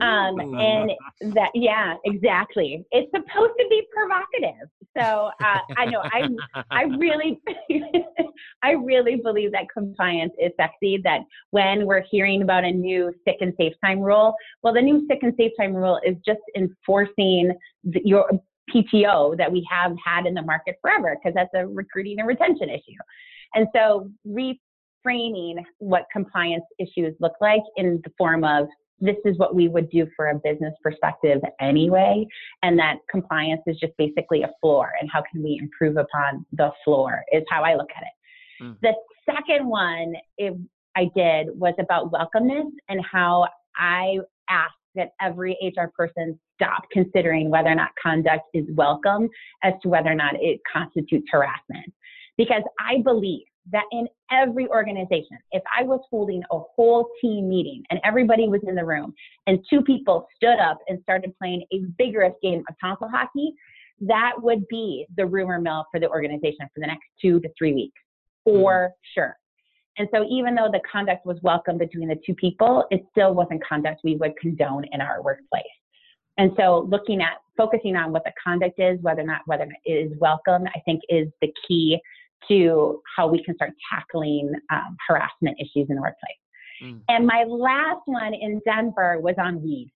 Um, 0.01 0.39
and 0.39 0.91
that, 1.33 1.49
yeah, 1.55 1.95
exactly. 2.05 2.85
It's 2.91 3.09
supposed 3.11 3.53
to 3.57 3.65
be 3.69 3.81
provocative. 3.91 4.69
So 4.95 5.31
uh, 5.43 5.59
I 5.77 5.85
know 5.85 6.01
I, 6.03 6.27
I 6.69 6.83
really, 6.83 7.41
I 8.63 8.71
really 8.71 9.15
believe 9.15 9.51
that 9.53 9.65
compliance 9.73 10.33
is 10.39 10.51
sexy. 10.57 10.99
That 11.03 11.21
when 11.49 11.87
we're 11.87 12.03
hearing 12.11 12.43
about 12.43 12.63
a 12.63 12.71
new 12.71 13.11
sick 13.25 13.37
and 13.41 13.53
safe 13.57 13.73
time 13.83 13.99
rule, 13.99 14.35
well, 14.61 14.73
the 14.73 14.81
new 14.81 15.07
sick 15.09 15.19
and 15.23 15.33
safe 15.37 15.53
time 15.59 15.73
rule 15.73 15.99
is 16.05 16.15
just 16.25 16.41
enforcing 16.55 17.53
the, 17.83 18.01
your 18.05 18.29
PTO 18.73 19.37
that 19.37 19.51
we 19.51 19.67
have 19.69 19.95
had 20.03 20.25
in 20.25 20.33
the 20.33 20.41
market 20.41 20.75
forever, 20.81 21.15
because 21.15 21.33
that's 21.35 21.53
a 21.55 21.67
recruiting 21.67 22.19
and 22.19 22.27
retention 22.27 22.69
issue. 22.69 22.97
And 23.55 23.67
so 23.75 24.09
reframing 24.27 25.63
what 25.79 26.05
compliance 26.11 26.63
issues 26.79 27.13
look 27.19 27.33
like 27.41 27.61
in 27.77 28.01
the 28.03 28.11
form 28.17 28.43
of 28.43 28.67
this 28.99 29.17
is 29.25 29.37
what 29.37 29.53
we 29.53 29.67
would 29.67 29.89
do 29.89 30.07
for 30.15 30.29
a 30.29 30.35
business 30.35 30.73
perspective 30.81 31.41
anyway, 31.59 32.25
and 32.61 32.79
that 32.79 32.97
compliance 33.11 33.61
is 33.67 33.77
just 33.79 33.91
basically 33.97 34.43
a 34.43 34.49
floor, 34.61 34.91
and 34.99 35.09
how 35.11 35.21
can 35.29 35.43
we 35.43 35.59
improve 35.61 35.97
upon 35.97 36.45
the 36.53 36.71
floor 36.85 37.23
is 37.33 37.43
how 37.49 37.63
I 37.63 37.75
look 37.75 37.89
at 37.95 38.03
it. 38.03 38.63
Mm. 38.63 38.77
The 38.81 38.93
second 39.25 39.67
one 39.67 40.13
it, 40.37 40.53
I 40.95 41.09
did 41.15 41.47
was 41.59 41.73
about 41.79 42.11
welcomeness 42.11 42.69
and 42.87 43.01
how 43.03 43.47
I 43.75 44.19
asked 44.49 44.75
that 44.95 45.09
every 45.21 45.57
HR 45.61 45.87
person 45.95 46.39
stop 46.55 46.83
considering 46.91 47.49
whether 47.49 47.69
or 47.69 47.75
not 47.75 47.89
conduct 48.01 48.43
is 48.53 48.65
welcome 48.75 49.29
as 49.63 49.73
to 49.81 49.89
whether 49.89 50.09
or 50.09 50.15
not 50.15 50.35
it 50.39 50.59
constitutes 50.71 51.27
harassment. 51.31 51.91
Because 52.37 52.63
I 52.79 53.01
believe 53.03 53.45
that 53.71 53.83
in 53.91 54.07
every 54.31 54.67
organization, 54.67 55.37
if 55.51 55.63
I 55.77 55.83
was 55.83 56.01
holding 56.09 56.43
a 56.51 56.59
whole 56.75 57.09
team 57.21 57.47
meeting 57.47 57.83
and 57.89 57.99
everybody 58.03 58.49
was 58.49 58.61
in 58.67 58.75
the 58.75 58.83
room 58.83 59.13
and 59.47 59.59
two 59.69 59.81
people 59.81 60.27
stood 60.35 60.59
up 60.59 60.79
and 60.87 60.99
started 61.03 61.33
playing 61.37 61.63
a 61.71 61.81
vigorous 61.97 62.33
game 62.41 62.63
of 62.69 62.75
tonsil 62.81 63.09
hockey, 63.09 63.53
that 64.01 64.33
would 64.37 64.67
be 64.67 65.05
the 65.15 65.25
rumor 65.25 65.61
mill 65.61 65.85
for 65.91 65.99
the 65.99 66.09
organization 66.09 66.67
for 66.73 66.79
the 66.79 66.87
next 66.87 67.05
two 67.21 67.39
to 67.39 67.49
three 67.57 67.73
weeks, 67.73 68.01
for 68.43 68.73
mm-hmm. 68.73 68.93
sure. 69.13 69.37
And 69.97 70.07
so, 70.13 70.25
even 70.29 70.55
though 70.55 70.69
the 70.71 70.81
conduct 70.91 71.25
was 71.25 71.37
welcome 71.43 71.77
between 71.77 72.07
the 72.07 72.19
two 72.25 72.33
people, 72.33 72.85
it 72.89 73.05
still 73.11 73.33
wasn't 73.33 73.63
conduct 73.67 74.01
we 74.03 74.15
would 74.15 74.35
condone 74.37 74.85
in 74.91 75.01
our 75.01 75.21
workplace. 75.21 75.63
And 76.37 76.51
so, 76.57 76.87
looking 76.89 77.21
at 77.21 77.37
focusing 77.55 77.95
on 77.95 78.11
what 78.11 78.23
the 78.23 78.31
conduct 78.43 78.79
is, 78.79 78.99
whether 79.01 79.21
or 79.21 79.25
not 79.25 79.41
whether 79.45 79.67
it 79.85 79.91
is 79.91 80.11
welcome, 80.19 80.63
I 80.75 80.79
think 80.85 81.01
is 81.09 81.27
the 81.41 81.53
key 81.67 81.99
to 82.47 83.01
how 83.15 83.27
we 83.27 83.43
can 83.43 83.55
start 83.55 83.71
tackling 83.91 84.53
um, 84.69 84.97
harassment 85.07 85.57
issues 85.59 85.87
in 85.89 85.95
the 85.95 86.01
workplace. 86.01 86.35
Mm. 86.83 87.01
And 87.09 87.25
my 87.25 87.45
last 87.47 88.01
one 88.05 88.33
in 88.33 88.61
Denver 88.65 89.19
was 89.19 89.35
on 89.37 89.61
weed. 89.61 89.91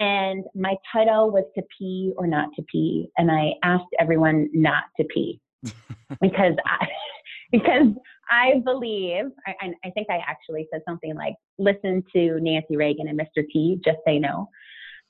And 0.00 0.44
my 0.54 0.74
title 0.92 1.30
was 1.30 1.44
to 1.54 1.62
pee 1.78 2.12
or 2.16 2.26
not 2.26 2.48
to 2.56 2.62
pee. 2.70 3.08
And 3.16 3.30
I 3.30 3.52
asked 3.62 3.86
everyone 4.00 4.48
not 4.52 4.84
to 4.98 5.04
pee 5.04 5.40
because 6.20 6.54
I, 6.66 6.86
because 7.52 7.86
I 8.32 8.60
believe, 8.64 9.26
and 9.60 9.74
I 9.84 9.90
think 9.90 10.08
I 10.08 10.18
actually 10.26 10.66
said 10.72 10.80
something 10.88 11.14
like, 11.14 11.34
listen 11.58 12.02
to 12.14 12.40
Nancy 12.40 12.76
Reagan 12.76 13.08
and 13.08 13.20
Mr. 13.20 13.44
T, 13.52 13.78
just 13.84 13.98
say 14.06 14.18
no. 14.18 14.48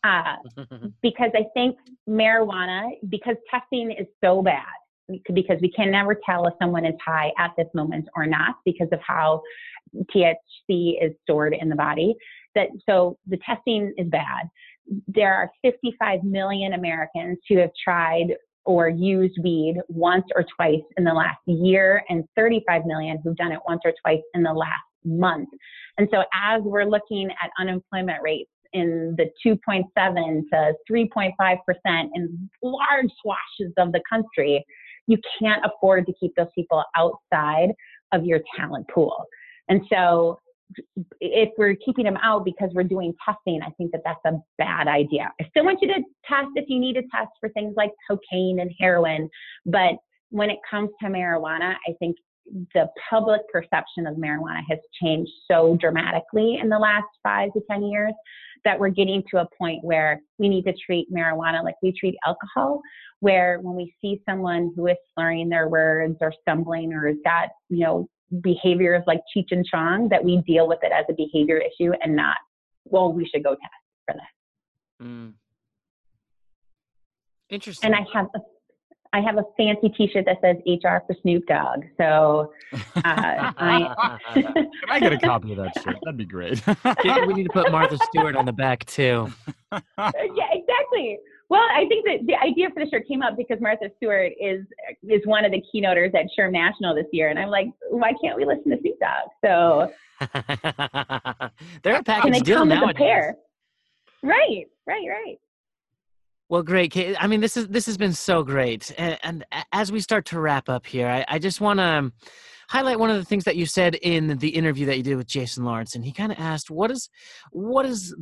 Uh, 0.02 0.36
because 1.02 1.30
I 1.34 1.44
think 1.54 1.76
marijuana, 2.08 2.90
because 3.08 3.36
testing 3.48 3.92
is 3.92 4.08
so 4.22 4.42
bad, 4.42 4.64
because 5.32 5.58
we 5.60 5.70
can 5.70 5.92
never 5.92 6.18
tell 6.26 6.46
if 6.48 6.54
someone 6.60 6.84
is 6.84 6.96
high 7.04 7.30
at 7.38 7.52
this 7.56 7.68
moment 7.74 8.08
or 8.16 8.26
not 8.26 8.56
because 8.64 8.88
of 8.90 8.98
how 9.06 9.40
THC 10.12 10.94
is 11.00 11.12
stored 11.22 11.54
in 11.54 11.68
the 11.68 11.76
body. 11.76 12.16
That 12.56 12.68
so 12.88 13.18
the 13.28 13.38
testing 13.46 13.94
is 13.96 14.08
bad. 14.08 14.48
There 15.06 15.32
are 15.32 15.48
55 15.62 16.24
million 16.24 16.72
Americans 16.72 17.38
who 17.48 17.58
have 17.58 17.70
tried 17.82 18.34
or 18.64 18.88
used 18.88 19.38
weed 19.42 19.76
once 19.88 20.24
or 20.34 20.44
twice 20.56 20.82
in 20.96 21.04
the 21.04 21.12
last 21.12 21.40
year, 21.46 22.02
and 22.08 22.24
35 22.36 22.86
million 22.86 23.18
who've 23.22 23.36
done 23.36 23.52
it 23.52 23.60
once 23.66 23.80
or 23.84 23.92
twice 24.04 24.22
in 24.34 24.42
the 24.42 24.52
last 24.52 24.82
month. 25.04 25.48
And 25.98 26.08
so, 26.12 26.22
as 26.34 26.62
we're 26.62 26.84
looking 26.84 27.28
at 27.42 27.50
unemployment 27.58 28.22
rates 28.22 28.50
in 28.72 29.16
the 29.18 29.26
2.7 29.44 29.84
to 30.52 30.74
3.5 30.90 31.56
percent 31.66 32.10
in 32.14 32.50
large 32.62 33.10
swathes 33.20 33.72
of 33.78 33.92
the 33.92 34.00
country, 34.08 34.64
you 35.06 35.18
can't 35.38 35.64
afford 35.64 36.06
to 36.06 36.12
keep 36.18 36.34
those 36.36 36.46
people 36.54 36.84
outside 36.96 37.70
of 38.12 38.24
your 38.24 38.40
talent 38.56 38.86
pool. 38.88 39.24
And 39.68 39.82
so 39.90 40.38
if 41.20 41.50
we're 41.58 41.76
keeping 41.76 42.04
them 42.04 42.18
out 42.22 42.44
because 42.44 42.70
we're 42.74 42.84
doing 42.84 43.14
testing, 43.24 43.60
I 43.62 43.70
think 43.78 43.92
that 43.92 44.02
that's 44.04 44.20
a 44.26 44.38
bad 44.58 44.88
idea. 44.88 45.30
I 45.40 45.48
still 45.48 45.64
want 45.64 45.80
you 45.82 45.88
to 45.88 46.02
test 46.28 46.48
if 46.56 46.66
you 46.68 46.78
need 46.78 46.94
to 46.94 47.02
test 47.14 47.30
for 47.40 47.48
things 47.50 47.74
like 47.76 47.90
cocaine 48.08 48.60
and 48.60 48.70
heroin, 48.78 49.28
but 49.66 49.94
when 50.30 50.50
it 50.50 50.58
comes 50.68 50.90
to 51.02 51.08
marijuana, 51.08 51.74
I 51.86 51.92
think 51.98 52.16
the 52.74 52.88
public 53.08 53.42
perception 53.52 54.06
of 54.06 54.16
marijuana 54.16 54.62
has 54.68 54.78
changed 55.00 55.30
so 55.50 55.76
dramatically 55.80 56.58
in 56.60 56.68
the 56.68 56.78
last 56.78 57.06
five 57.22 57.52
to 57.52 57.60
10 57.70 57.84
years 57.84 58.12
that 58.64 58.78
we're 58.78 58.88
getting 58.88 59.22
to 59.30 59.40
a 59.40 59.48
point 59.58 59.82
where 59.82 60.20
we 60.38 60.48
need 60.48 60.64
to 60.64 60.72
treat 60.86 61.12
marijuana 61.12 61.62
like 61.62 61.74
we 61.82 61.92
treat 61.92 62.14
alcohol, 62.26 62.80
where 63.20 63.58
when 63.60 63.76
we 63.76 63.92
see 64.00 64.20
someone 64.28 64.72
who 64.76 64.86
is 64.86 64.96
slurring 65.14 65.48
their 65.48 65.68
words 65.68 66.16
or 66.20 66.32
stumbling 66.42 66.92
or 66.92 67.08
has 67.08 67.16
got, 67.24 67.48
you 67.68 67.84
know, 67.84 68.08
behaviors 68.40 69.02
like 69.06 69.20
Cheech 69.34 69.48
and 69.50 69.64
Chong, 69.64 70.08
that 70.08 70.24
we 70.24 70.38
deal 70.46 70.66
with 70.66 70.78
it 70.82 70.92
as 70.92 71.04
a 71.08 71.12
behavior 71.12 71.58
issue 71.58 71.92
and 72.02 72.16
not, 72.16 72.36
well, 72.84 73.12
we 73.12 73.26
should 73.26 73.44
go 73.44 73.50
test 73.50 73.62
for 74.06 74.14
this. 74.14 75.06
Mm. 75.06 75.32
Interesting. 77.50 77.92
And 77.92 77.94
I 77.94 78.06
have 78.14 78.28
a 78.34 78.40
I 79.12 79.20
have 79.20 79.36
a 79.36 79.44
fancy 79.56 79.90
T-shirt 79.90 80.24
that 80.24 80.38
says 80.40 80.56
HR 80.66 81.04
for 81.06 81.14
Snoop 81.20 81.46
Dogg. 81.46 81.84
So 81.98 82.52
uh, 82.72 82.80
I 83.04 84.14
can 84.32 84.70
I 84.88 85.00
get 85.00 85.12
a 85.12 85.18
copy 85.18 85.52
of 85.52 85.58
that 85.58 85.72
shirt? 85.82 85.96
That'd 86.02 86.16
be 86.16 86.24
great. 86.24 86.62
yeah, 87.04 87.26
we 87.26 87.34
need 87.34 87.44
to 87.44 87.52
put 87.52 87.70
Martha 87.70 87.98
Stewart 88.10 88.36
on 88.36 88.46
the 88.46 88.52
back 88.52 88.84
too. 88.86 89.30
yeah, 89.72 90.48
exactly. 90.52 91.18
Well, 91.48 91.60
I 91.60 91.84
think 91.86 92.06
that 92.06 92.26
the 92.26 92.36
idea 92.36 92.68
for 92.72 92.82
the 92.82 92.90
shirt 92.90 93.06
came 93.06 93.20
up 93.20 93.36
because 93.36 93.58
Martha 93.60 93.90
Stewart 93.98 94.32
is 94.40 94.64
is 95.02 95.20
one 95.26 95.44
of 95.44 95.52
the 95.52 95.62
keynoters 95.74 96.14
at 96.14 96.26
SHRM 96.38 96.52
National 96.52 96.94
this 96.94 97.04
year, 97.12 97.28
and 97.28 97.38
I'm 97.38 97.50
like, 97.50 97.66
why 97.90 98.12
can't 98.24 98.38
we 98.38 98.46
listen 98.46 98.70
to 98.70 98.78
Snoop 98.80 98.98
Dogg? 98.98 99.28
So 99.44 99.92
they're 101.82 101.96
a 101.96 102.02
package 102.02 102.42
deal 102.42 102.64
nowadays. 102.64 103.34
Right, 104.22 104.66
right, 104.86 105.06
right. 105.08 105.38
Well, 106.52 106.62
great. 106.62 106.94
I 107.18 107.28
mean, 107.28 107.40
this 107.40 107.56
is 107.56 107.68
this 107.68 107.86
has 107.86 107.96
been 107.96 108.12
so 108.12 108.42
great, 108.42 108.92
and, 108.98 109.18
and 109.22 109.46
as 109.72 109.90
we 109.90 110.00
start 110.00 110.26
to 110.26 110.38
wrap 110.38 110.68
up 110.68 110.84
here, 110.84 111.08
I, 111.08 111.24
I 111.26 111.38
just 111.38 111.62
want 111.62 111.78
to 111.78 111.82
um, 111.82 112.12
highlight 112.68 112.98
one 112.98 113.08
of 113.08 113.16
the 113.16 113.24
things 113.24 113.44
that 113.44 113.56
you 113.56 113.64
said 113.64 113.94
in 113.94 114.36
the 114.36 114.50
interview 114.50 114.84
that 114.84 114.98
you 114.98 115.02
did 115.02 115.16
with 115.16 115.26
Jason 115.26 115.64
Lawrence, 115.64 115.94
and 115.94 116.04
he 116.04 116.12
kind 116.12 116.30
of 116.30 116.38
asked, 116.38 116.70
"What 116.70 116.90
is 116.90 117.08
what 117.52 117.86
is 117.86 118.14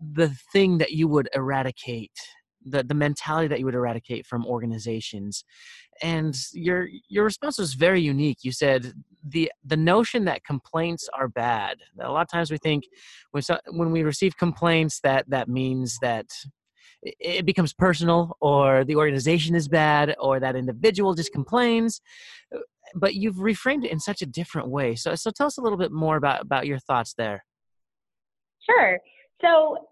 the 0.00 0.28
thing 0.52 0.78
that 0.78 0.92
you 0.92 1.08
would 1.08 1.28
eradicate?" 1.34 2.12
The, 2.68 2.82
the 2.84 2.94
mentality 2.94 3.48
that 3.48 3.60
you 3.60 3.64
would 3.64 3.76
eradicate 3.76 4.26
from 4.26 4.44
organizations 4.44 5.44
and 6.02 6.36
your 6.52 6.88
your 7.08 7.24
response 7.24 7.58
was 7.58 7.74
very 7.74 8.00
unique 8.00 8.38
you 8.42 8.50
said 8.50 8.92
the 9.24 9.52
the 9.64 9.76
notion 9.76 10.24
that 10.24 10.42
complaints 10.42 11.08
are 11.16 11.28
bad 11.28 11.76
a 12.00 12.10
lot 12.10 12.22
of 12.22 12.28
times 12.28 12.50
we 12.50 12.58
think 12.58 12.82
when 13.30 13.44
so, 13.44 13.56
when 13.68 13.92
we 13.92 14.02
receive 14.02 14.36
complaints 14.36 14.98
that 15.04 15.30
that 15.30 15.48
means 15.48 15.96
that 16.02 16.26
it 17.02 17.46
becomes 17.46 17.72
personal 17.72 18.36
or 18.40 18.84
the 18.84 18.96
organization 18.96 19.54
is 19.54 19.68
bad 19.68 20.14
or 20.18 20.40
that 20.40 20.56
individual 20.56 21.14
just 21.14 21.32
complains. 21.32 22.00
Uh, 22.54 22.60
but 22.94 23.14
you've 23.14 23.36
reframed 23.36 23.84
it 23.84 23.90
in 23.90 24.00
such 24.00 24.22
a 24.22 24.26
different 24.26 24.68
way. 24.68 24.94
So 24.94 25.14
so 25.14 25.30
tell 25.30 25.46
us 25.46 25.58
a 25.58 25.60
little 25.60 25.78
bit 25.78 25.92
more 25.92 26.16
about 26.16 26.42
about 26.42 26.66
your 26.66 26.78
thoughts 26.78 27.14
there. 27.14 27.44
Sure. 28.68 28.98
So 29.40 29.88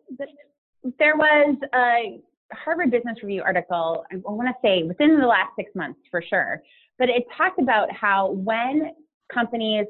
there 0.99 1.17
was 1.17 1.57
a 1.75 2.21
harvard 2.53 2.91
business 2.91 3.17
review 3.23 3.43
article 3.43 4.05
i 4.13 4.17
want 4.17 4.47
to 4.47 4.55
say 4.63 4.83
within 4.83 5.19
the 5.19 5.27
last 5.27 5.51
six 5.57 5.71
months 5.75 5.99
for 6.11 6.23
sure. 6.23 6.63
But 6.99 7.09
it 7.09 7.25
talked 7.37 7.59
about 7.61 7.91
how 7.91 8.31
when 8.31 8.93
companies 9.33 9.87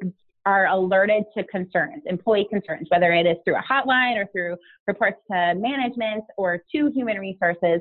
are 0.46 0.66
alerted 0.66 1.24
to 1.36 1.44
concerns, 1.44 2.02
employee 2.06 2.46
concerns, 2.50 2.88
whether 2.90 3.12
it 3.12 3.26
is 3.26 3.36
through 3.44 3.56
a 3.56 3.62
hotline 3.62 4.16
or 4.16 4.26
through 4.32 4.56
reports 4.86 5.16
to 5.30 5.54
management 5.54 6.24
or 6.36 6.62
to 6.72 6.90
human 6.94 7.18
resources, 7.18 7.80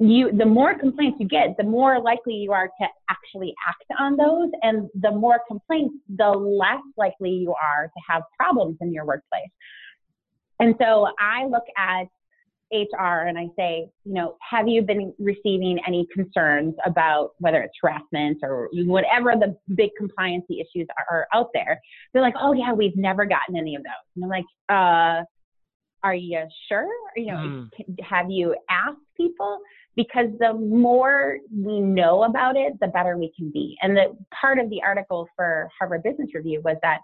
you 0.00 0.32
the 0.32 0.44
more 0.44 0.76
complaints 0.76 1.18
you 1.20 1.28
get, 1.28 1.56
the 1.56 1.64
more 1.64 2.00
likely 2.00 2.34
you 2.34 2.52
are 2.52 2.66
to 2.66 2.86
actually 3.08 3.54
act 3.66 3.84
on 4.00 4.16
those. 4.16 4.50
And 4.62 4.88
the 5.00 5.12
more 5.12 5.40
complaints, 5.46 5.94
the 6.16 6.30
less 6.30 6.82
likely 6.96 7.30
you 7.30 7.54
are 7.54 7.84
to 7.84 8.02
have 8.08 8.22
problems 8.36 8.78
in 8.80 8.92
your 8.92 9.04
workplace. 9.04 9.50
And 10.58 10.74
so 10.80 11.08
I 11.18 11.46
look 11.46 11.64
at 11.76 12.06
HR 12.72 13.26
and 13.26 13.38
I 13.38 13.48
say, 13.56 13.88
you 14.04 14.14
know, 14.14 14.36
have 14.48 14.66
you 14.66 14.82
been 14.82 15.14
receiving 15.18 15.78
any 15.86 16.06
concerns 16.12 16.74
about 16.84 17.30
whether 17.38 17.60
it's 17.62 17.74
harassment 17.80 18.38
or 18.42 18.68
whatever 18.72 19.34
the 19.38 19.56
big 19.74 19.90
compliancy 20.00 20.60
issues 20.60 20.86
are, 20.98 21.06
are 21.10 21.28
out 21.34 21.50
there? 21.54 21.80
They're 22.12 22.22
like, 22.22 22.34
oh 22.40 22.52
yeah, 22.52 22.72
we've 22.72 22.96
never 22.96 23.26
gotten 23.26 23.56
any 23.56 23.76
of 23.76 23.82
those. 23.82 23.92
And 24.16 24.24
I'm 24.24 24.30
like, 24.30 24.44
uh, 24.68 25.24
are 26.02 26.14
you 26.14 26.46
sure? 26.68 26.88
You 27.16 27.26
know, 27.26 27.36
mm. 27.36 27.68
have 28.02 28.30
you 28.30 28.54
asked 28.68 28.98
people? 29.16 29.58
Because 29.96 30.26
the 30.38 30.52
more 30.52 31.38
we 31.50 31.80
know 31.80 32.24
about 32.24 32.56
it, 32.56 32.74
the 32.80 32.88
better 32.88 33.16
we 33.16 33.32
can 33.36 33.50
be. 33.50 33.76
And 33.80 33.96
the 33.96 34.16
part 34.38 34.58
of 34.58 34.68
the 34.68 34.82
article 34.82 35.28
for 35.36 35.68
Harvard 35.78 36.02
Business 36.02 36.28
Review 36.34 36.60
was 36.64 36.76
that 36.82 36.98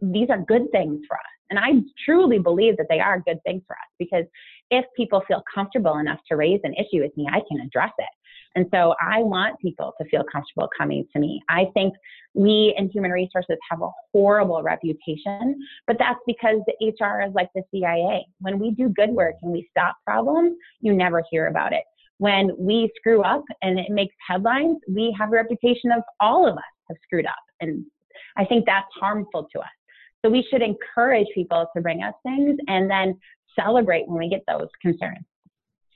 these 0.00 0.28
are 0.30 0.38
good 0.38 0.70
things 0.72 1.00
for 1.08 1.16
us. 1.16 1.36
And 1.50 1.58
I 1.58 1.80
truly 2.04 2.38
believe 2.38 2.76
that 2.76 2.86
they 2.88 3.00
are 3.00 3.22
good 3.24 3.38
things 3.44 3.62
for 3.66 3.74
us 3.74 3.88
because 3.98 4.24
if 4.70 4.84
people 4.96 5.22
feel 5.28 5.42
comfortable 5.54 5.98
enough 5.98 6.18
to 6.28 6.36
raise 6.36 6.60
an 6.64 6.74
issue 6.74 7.02
with 7.02 7.16
me, 7.16 7.26
I 7.30 7.40
can 7.48 7.60
address 7.60 7.92
it. 7.98 8.08
And 8.56 8.66
so 8.72 8.94
I 9.00 9.18
want 9.18 9.60
people 9.60 9.92
to 10.00 10.08
feel 10.08 10.24
comfortable 10.32 10.68
coming 10.76 11.06
to 11.12 11.20
me. 11.20 11.42
I 11.48 11.66
think 11.74 11.94
we 12.34 12.74
in 12.76 12.90
human 12.90 13.10
resources 13.10 13.58
have 13.70 13.82
a 13.82 13.90
horrible 14.12 14.62
reputation, 14.62 15.56
but 15.86 15.96
that's 15.98 16.18
because 16.26 16.56
the 16.66 16.86
HR 16.86 17.22
is 17.22 17.34
like 17.34 17.50
the 17.54 17.62
CIA. 17.70 18.26
When 18.40 18.58
we 18.58 18.70
do 18.70 18.88
good 18.88 19.10
work 19.10 19.34
and 19.42 19.52
we 19.52 19.68
stop 19.70 19.96
problems, 20.06 20.56
you 20.80 20.94
never 20.94 21.22
hear 21.30 21.48
about 21.48 21.74
it. 21.74 21.84
When 22.18 22.50
we 22.58 22.90
screw 22.96 23.22
up 23.22 23.44
and 23.60 23.78
it 23.78 23.90
makes 23.90 24.14
headlines, 24.26 24.78
we 24.88 25.14
have 25.18 25.28
a 25.28 25.32
reputation 25.32 25.92
of 25.92 26.02
all 26.18 26.48
of 26.48 26.56
us 26.56 26.64
have 26.88 26.96
screwed 27.04 27.26
up. 27.26 27.34
And 27.60 27.84
I 28.38 28.46
think 28.46 28.64
that's 28.64 28.86
harmful 28.98 29.48
to 29.52 29.60
us. 29.60 29.66
So 30.24 30.30
we 30.30 30.46
should 30.50 30.62
encourage 30.62 31.26
people 31.34 31.66
to 31.74 31.82
bring 31.82 32.02
us 32.02 32.14
things 32.22 32.58
and 32.68 32.90
then 32.90 33.18
celebrate 33.58 34.08
when 34.08 34.18
we 34.18 34.28
get 34.28 34.42
those 34.48 34.68
concerns. 34.82 35.24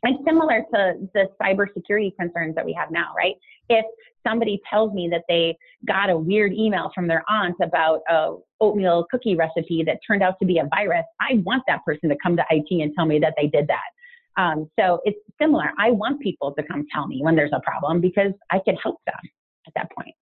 And 0.03 0.17
similar 0.27 0.65
to 0.75 1.09
the 1.15 1.29
cybersecurity 1.41 2.17
concerns 2.19 2.55
that 2.55 2.65
we 2.65 2.73
have 2.73 2.91
now, 2.91 3.13
right? 3.17 3.35
If 3.69 3.85
somebody 4.27 4.61
tells 4.69 4.93
me 4.95 5.09
that 5.11 5.25
they 5.29 5.57
got 5.87 6.09
a 6.11 6.17
weird 6.17 6.53
email 6.53 6.91
from 6.95 7.07
their 7.07 7.23
aunt 7.29 7.57
about 7.63 8.01
a 8.09 8.37
oatmeal 8.61 9.07
cookie 9.11 9.37
recipe 9.37 9.83
that 9.85 9.99
turned 10.07 10.23
out 10.23 10.39
to 10.41 10.47
be 10.47 10.59
a 10.59 10.69
virus, 10.75 11.05
I 11.21 11.35
want 11.45 11.65
that 11.69 11.85
person 11.85 12.09
to 12.09 12.17
come 12.23 12.37
to 12.37 12.45
IT 12.51 12.67
and 12.71 12.93
tell 12.95 13.07
me 13.07 13.19
that 13.19 13.35
they 13.37 13.47
did 13.47 13.69
that. 13.69 14.41
Um, 14.41 14.71
so 14.79 15.01
it's 15.05 15.19
similar. 15.41 15.71
I 15.79 15.91
want 15.91 16.21
people 16.21 16.55
to 16.55 16.63
come 16.63 16.87
tell 16.95 17.07
me 17.07 17.21
when 17.23 17.37
there's 17.37 17.53
a 17.53 17.61
problem 17.61 18.01
because 18.01 18.33
I 18.51 18.61
can 18.65 18.77
help 18.77 19.01
them 19.07 19.21
at 19.67 19.73
that 19.75 19.91
point. 19.93 20.15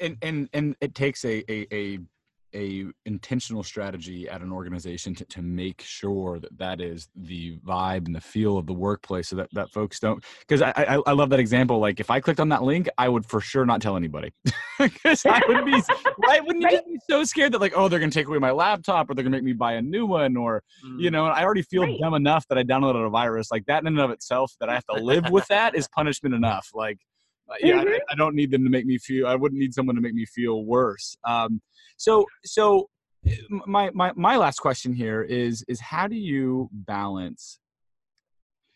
And 0.00 0.16
and 0.22 0.48
and 0.52 0.76
it 0.80 0.94
takes 0.94 1.24
a 1.24 1.44
a, 1.50 1.66
a 1.72 1.98
a 2.54 2.84
intentional 3.06 3.62
strategy 3.62 4.28
at 4.28 4.42
an 4.42 4.52
organization 4.52 5.14
to, 5.14 5.24
to 5.26 5.42
make 5.42 5.80
sure 5.82 6.38
that 6.38 6.56
that 6.58 6.80
is 6.80 7.08
the 7.14 7.58
vibe 7.58 8.06
and 8.06 8.14
the 8.14 8.20
feel 8.20 8.58
of 8.58 8.66
the 8.66 8.72
workplace 8.72 9.28
so 9.28 9.36
that, 9.36 9.48
that 9.52 9.70
folks 9.70 9.98
don't 9.98 10.22
because 10.40 10.62
I, 10.62 10.72
I, 10.76 10.98
I 11.06 11.12
love 11.12 11.30
that 11.30 11.40
example 11.40 11.78
like 11.78 12.00
if 12.00 12.10
i 12.10 12.20
clicked 12.20 12.40
on 12.40 12.48
that 12.50 12.62
link 12.62 12.88
i 12.98 13.08
would 13.08 13.26
for 13.26 13.40
sure 13.40 13.64
not 13.64 13.80
tell 13.80 13.96
anybody 13.96 14.32
because 14.78 15.24
i 15.26 15.40
would 15.48 15.64
be 15.64 15.82
right 16.26 16.44
wouldn't 16.44 16.70
you 16.70 16.80
be 16.86 16.98
so 17.08 17.24
scared 17.24 17.52
that 17.52 17.60
like 17.60 17.72
oh 17.76 17.88
they're 17.88 18.00
gonna 18.00 18.10
take 18.10 18.26
away 18.26 18.38
my 18.38 18.50
laptop 18.50 19.08
or 19.08 19.14
they're 19.14 19.24
gonna 19.24 19.36
make 19.36 19.44
me 19.44 19.52
buy 19.52 19.74
a 19.74 19.82
new 19.82 20.06
one 20.06 20.36
or 20.36 20.62
mm. 20.84 21.00
you 21.00 21.10
know 21.10 21.26
i 21.26 21.42
already 21.42 21.62
feel 21.62 21.82
right. 21.82 21.98
dumb 22.00 22.14
enough 22.14 22.46
that 22.48 22.58
i 22.58 22.62
downloaded 22.62 23.06
a 23.06 23.10
virus 23.10 23.50
like 23.50 23.64
that 23.66 23.82
in 23.82 23.86
and 23.86 24.00
of 24.00 24.10
itself 24.10 24.52
that 24.60 24.68
i 24.68 24.74
have 24.74 24.84
to 24.86 25.02
live 25.02 25.28
with 25.30 25.46
that 25.48 25.74
is 25.74 25.88
punishment 25.94 26.34
enough 26.34 26.68
like 26.74 26.98
yeah, 27.60 27.76
mm-hmm. 27.76 27.88
I, 27.88 28.00
I, 28.10 28.14
don't 28.14 28.34
need 28.34 28.50
them 28.50 28.64
to 28.64 28.70
make 28.70 28.86
me 28.86 28.98
feel. 28.98 29.26
I 29.26 29.34
wouldn't 29.34 29.60
need 29.60 29.74
someone 29.74 29.96
to 29.96 30.02
make 30.02 30.14
me 30.14 30.24
feel 30.24 30.64
worse. 30.64 31.16
Um, 31.24 31.60
so, 32.02 32.26
so 32.44 32.88
my 33.64 33.90
my 33.94 34.10
my 34.16 34.36
last 34.36 34.58
question 34.58 34.92
here 34.92 35.22
is 35.22 35.64
is 35.68 35.78
how 35.78 36.08
do 36.08 36.16
you 36.16 36.68
balance? 36.72 37.60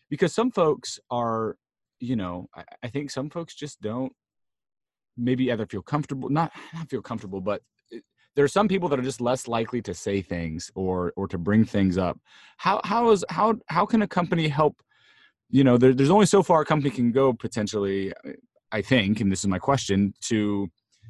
Because 0.09 0.33
some 0.33 0.49
folks 0.49 0.97
are, 1.11 1.57
you 1.99 2.15
know, 2.15 2.47
I, 2.55 2.63
I 2.83 2.87
think 2.87 3.11
some 3.11 3.29
folks 3.29 3.53
just 3.53 3.81
don't 3.81 4.13
maybe 5.17 5.51
either 5.51 5.65
feel 5.65 5.81
comfortable, 5.81 6.29
not 6.29 6.53
not 6.73 6.89
feel 6.89 7.01
comfortable, 7.01 7.41
but 7.41 7.61
eh, 7.91 7.99
there 8.37 8.45
are 8.45 8.47
some 8.47 8.69
people 8.69 8.87
that 8.87 8.99
are 8.99 9.09
just 9.11 9.19
less 9.19 9.45
likely 9.45 9.81
to 9.81 9.93
say 9.93 10.21
things 10.21 10.71
or 10.73 11.11
or 11.17 11.27
to 11.27 11.37
bring 11.37 11.65
things 11.65 11.97
up. 11.97 12.17
How 12.55 12.79
how 12.85 13.09
is 13.11 13.25
how 13.27 13.55
how 13.67 13.85
can 13.85 14.03
a 14.03 14.07
company 14.07 14.47
help? 14.47 14.77
You 15.49 15.65
know, 15.65 15.77
there, 15.77 15.93
there's 15.93 16.11
only 16.11 16.27
so 16.27 16.43
far 16.43 16.61
a 16.61 16.65
company 16.65 16.91
can 16.91 17.11
go 17.11 17.33
potentially. 17.33 18.13
I 18.69 18.81
think, 18.81 19.21
and 19.21 19.31
this 19.31 19.39
is 19.39 19.47
my 19.47 19.59
question, 19.59 20.13
to 20.23 20.69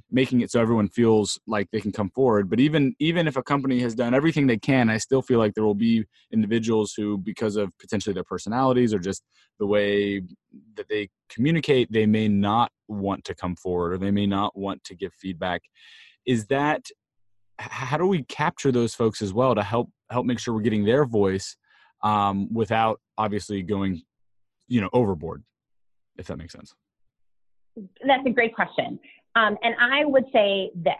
making 0.09 0.41
it 0.41 0.51
so 0.51 0.61
everyone 0.61 0.87
feels 0.87 1.39
like 1.47 1.69
they 1.71 1.81
can 1.81 1.91
come 1.91 2.09
forward. 2.09 2.49
But 2.49 2.59
even 2.59 2.95
even 2.99 3.27
if 3.27 3.35
a 3.35 3.43
company 3.43 3.79
has 3.81 3.95
done 3.95 4.13
everything 4.13 4.47
they 4.47 4.57
can 4.57 4.89
i 4.89 4.97
still 4.97 5.21
feel 5.21 5.39
like 5.39 5.53
there 5.53 5.65
will 5.65 5.75
be 5.75 6.05
individuals 6.31 6.93
who 6.95 7.17
because 7.17 7.55
of 7.55 7.71
potentially 7.79 8.13
their 8.13 8.23
personalities 8.23 8.93
or 8.93 8.99
just 8.99 9.23
the 9.59 9.65
way 9.65 10.21
that 10.75 10.87
they 10.89 11.09
communicate 11.29 11.91
they 11.91 12.05
may 12.05 12.27
not 12.27 12.71
want 12.87 13.23
to 13.25 13.35
come 13.35 13.55
forward 13.55 13.93
or 13.93 13.97
they 13.97 14.11
may 14.11 14.25
not 14.25 14.57
want 14.57 14.83
to 14.83 14.95
give 14.95 15.13
feedback. 15.13 15.61
Is 16.25 16.45
that 16.47 16.85
how 17.59 17.97
do 17.97 18.05
we 18.05 18.23
capture 18.23 18.71
those 18.71 18.93
folks 18.93 19.21
as 19.21 19.33
well 19.33 19.55
to 19.55 19.63
help 19.63 19.89
help 20.09 20.25
make 20.25 20.39
sure 20.39 20.53
we're 20.53 20.61
getting 20.61 20.85
their 20.85 21.05
voice 21.05 21.57
um, 22.03 22.53
without 22.53 22.99
obviously 23.17 23.61
going 23.63 24.01
you 24.67 24.81
know 24.81 24.89
overboard 24.93 25.43
if 26.17 26.27
that 26.27 26.37
makes 26.37 26.53
sense? 26.53 26.73
That's 28.05 28.25
a 28.25 28.31
great 28.31 28.55
question. 28.55 28.99
Um, 29.37 29.55
and 29.61 29.75
I 29.79 30.03
would 30.03 30.25
say 30.33 30.71
this 30.75 30.95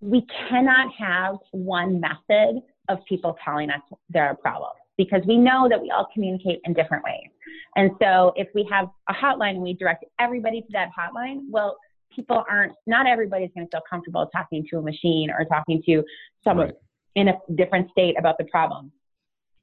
we 0.00 0.24
cannot 0.48 0.92
have 0.94 1.36
one 1.52 2.00
method 2.00 2.62
of 2.88 2.98
people 3.08 3.36
telling 3.44 3.70
us 3.70 3.80
there 4.08 4.26
are 4.26 4.36
problems 4.36 4.74
because 4.96 5.22
we 5.26 5.36
know 5.36 5.68
that 5.68 5.80
we 5.80 5.90
all 5.90 6.06
communicate 6.12 6.60
in 6.64 6.74
different 6.74 7.02
ways. 7.02 7.28
And 7.76 7.90
so 8.00 8.32
if 8.36 8.48
we 8.54 8.68
have 8.70 8.88
a 9.08 9.14
hotline 9.14 9.52
and 9.52 9.62
we 9.62 9.72
direct 9.72 10.04
everybody 10.20 10.60
to 10.60 10.66
that 10.72 10.90
hotline, 10.96 11.40
well, 11.50 11.76
people 12.14 12.44
aren't, 12.48 12.74
not 12.86 13.06
everybody's 13.06 13.50
going 13.54 13.66
to 13.66 13.70
feel 13.70 13.80
comfortable 13.88 14.28
talking 14.32 14.66
to 14.70 14.78
a 14.78 14.82
machine 14.82 15.30
or 15.30 15.44
talking 15.46 15.82
to 15.86 16.04
someone 16.44 16.66
right. 16.66 16.74
in 17.14 17.28
a 17.28 17.34
different 17.54 17.90
state 17.90 18.16
about 18.18 18.36
the 18.38 18.44
problem. 18.44 18.92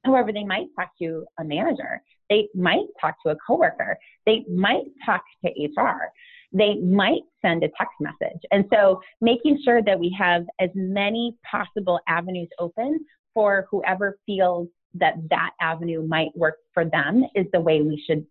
However, 0.04 0.32
they 0.32 0.44
might 0.44 0.66
talk 0.76 0.90
to 1.00 1.24
a 1.38 1.44
manager. 1.44 2.02
They 2.28 2.48
might 2.54 2.86
talk 3.00 3.14
to 3.24 3.30
a 3.30 3.36
coworker. 3.46 3.96
They 4.26 4.44
might 4.50 4.84
talk 5.06 5.22
to 5.44 5.50
HR. 5.50 6.10
They 6.52 6.76
might 6.76 7.22
send 7.42 7.62
a 7.62 7.68
text 7.78 7.94
message. 8.00 8.40
And 8.50 8.64
so 8.72 9.00
making 9.20 9.60
sure 9.64 9.82
that 9.82 9.98
we 9.98 10.14
have 10.18 10.44
as 10.60 10.70
many 10.74 11.36
possible 11.48 12.00
avenues 12.08 12.48
open 12.58 13.04
for 13.34 13.66
whoever 13.70 14.18
feels 14.26 14.68
that 14.94 15.14
that 15.30 15.50
avenue 15.60 16.06
might 16.06 16.36
work 16.36 16.56
for 16.72 16.84
them 16.84 17.24
is 17.34 17.46
the 17.52 17.60
way 17.60 17.82
we 17.82 18.02
should 18.06 18.26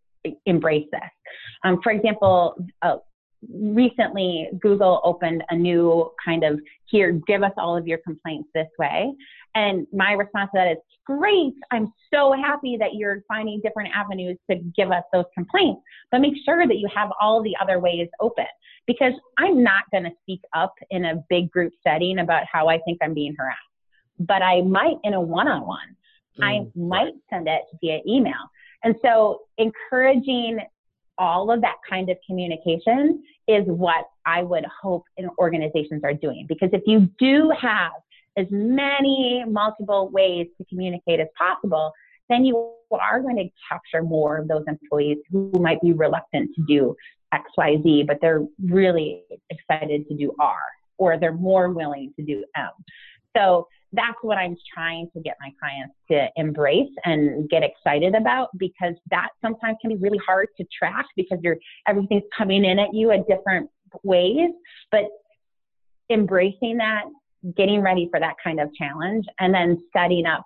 embrace 0.45 0.87
this. 0.91 1.01
Um, 1.63 1.79
for 1.81 1.91
example, 1.91 2.55
uh, 2.81 2.97
recently 3.49 4.49
Google 4.59 5.01
opened 5.03 5.43
a 5.49 5.55
new 5.55 6.11
kind 6.23 6.43
of 6.43 6.59
here, 6.85 7.11
give 7.27 7.43
us 7.43 7.51
all 7.57 7.77
of 7.77 7.87
your 7.87 7.99
complaints 7.99 8.49
this 8.53 8.67
way. 8.79 9.13
And 9.55 9.87
my 9.93 10.13
response 10.13 10.49
to 10.53 10.59
that 10.59 10.71
is 10.71 10.77
great. 11.05 11.53
I'm 11.71 11.93
so 12.13 12.33
happy 12.33 12.77
that 12.77 12.95
you're 12.95 13.23
finding 13.27 13.61
different 13.61 13.89
avenues 13.95 14.37
to 14.49 14.57
give 14.75 14.91
us 14.91 15.03
those 15.13 15.25
complaints, 15.33 15.81
but 16.11 16.19
make 16.19 16.33
sure 16.45 16.67
that 16.67 16.77
you 16.77 16.87
have 16.93 17.09
all 17.21 17.41
the 17.41 17.55
other 17.61 17.79
ways 17.79 18.07
open 18.19 18.45
because 18.85 19.13
I'm 19.37 19.63
not 19.63 19.83
going 19.91 20.03
to 20.03 20.11
speak 20.21 20.41
up 20.55 20.73
in 20.89 21.05
a 21.05 21.23
big 21.29 21.51
group 21.51 21.73
setting 21.85 22.19
about 22.19 22.43
how 22.51 22.67
I 22.67 22.79
think 22.79 22.99
I'm 23.01 23.13
being 23.13 23.35
harassed, 23.37 23.59
but 24.19 24.41
I 24.41 24.61
might 24.61 24.97
in 25.03 25.13
a 25.13 25.21
one 25.21 25.47
on 25.47 25.65
one. 25.65 25.95
I 26.41 26.59
mm, 26.59 26.75
might 26.75 27.13
send 27.29 27.47
it 27.47 27.63
via 27.81 27.99
email. 28.07 28.33
And 28.83 28.95
so 29.01 29.41
encouraging 29.57 30.59
all 31.17 31.51
of 31.51 31.61
that 31.61 31.75
kind 31.89 32.09
of 32.09 32.17
communication 32.25 33.23
is 33.47 33.63
what 33.65 34.05
I 34.25 34.43
would 34.43 34.65
hope 34.81 35.05
organizations 35.39 36.03
are 36.03 36.13
doing. 36.13 36.45
Because 36.47 36.69
if 36.73 36.83
you 36.85 37.09
do 37.19 37.51
have 37.59 37.91
as 38.37 38.45
many 38.51 39.43
multiple 39.47 40.09
ways 40.09 40.47
to 40.57 40.65
communicate 40.65 41.19
as 41.19 41.27
possible, 41.37 41.91
then 42.29 42.45
you 42.45 42.71
are 42.91 43.21
going 43.21 43.37
to 43.37 43.49
capture 43.69 44.03
more 44.03 44.37
of 44.37 44.47
those 44.47 44.63
employees 44.67 45.17
who 45.31 45.51
might 45.59 45.81
be 45.81 45.93
reluctant 45.93 46.53
to 46.55 46.63
do 46.67 46.95
X, 47.33 47.43
Y, 47.57 47.77
Z, 47.83 48.03
but 48.07 48.19
they're 48.21 48.45
really 48.63 49.23
excited 49.49 50.07
to 50.07 50.15
do 50.15 50.33
R, 50.39 50.57
or 50.97 51.17
they're 51.17 51.33
more 51.33 51.71
willing 51.71 52.13
to 52.17 52.25
do 52.25 52.43
M. 52.55 52.69
So 53.35 53.67
that's 53.93 54.17
what 54.21 54.37
I'm 54.37 54.55
trying 54.73 55.09
to 55.15 55.21
get 55.21 55.37
my 55.39 55.49
clients 55.59 55.95
to 56.11 56.27
embrace 56.35 56.91
and 57.05 57.49
get 57.49 57.63
excited 57.63 58.15
about 58.15 58.49
because 58.57 58.93
that 59.09 59.29
sometimes 59.41 59.77
can 59.81 59.89
be 59.91 59.95
really 59.95 60.19
hard 60.25 60.47
to 60.57 60.65
track 60.77 61.05
because 61.15 61.39
you're 61.41 61.57
everything's 61.87 62.23
coming 62.37 62.65
in 62.65 62.79
at 62.79 62.93
you 62.93 63.11
in 63.11 63.23
different 63.29 63.69
ways. 64.03 64.51
But 64.91 65.05
embracing 66.09 66.77
that, 66.77 67.03
getting 67.55 67.81
ready 67.81 68.09
for 68.11 68.19
that 68.19 68.35
kind 68.43 68.59
of 68.59 68.69
challenge, 68.73 69.25
and 69.39 69.53
then 69.53 69.81
setting 69.95 70.25
up 70.25 70.45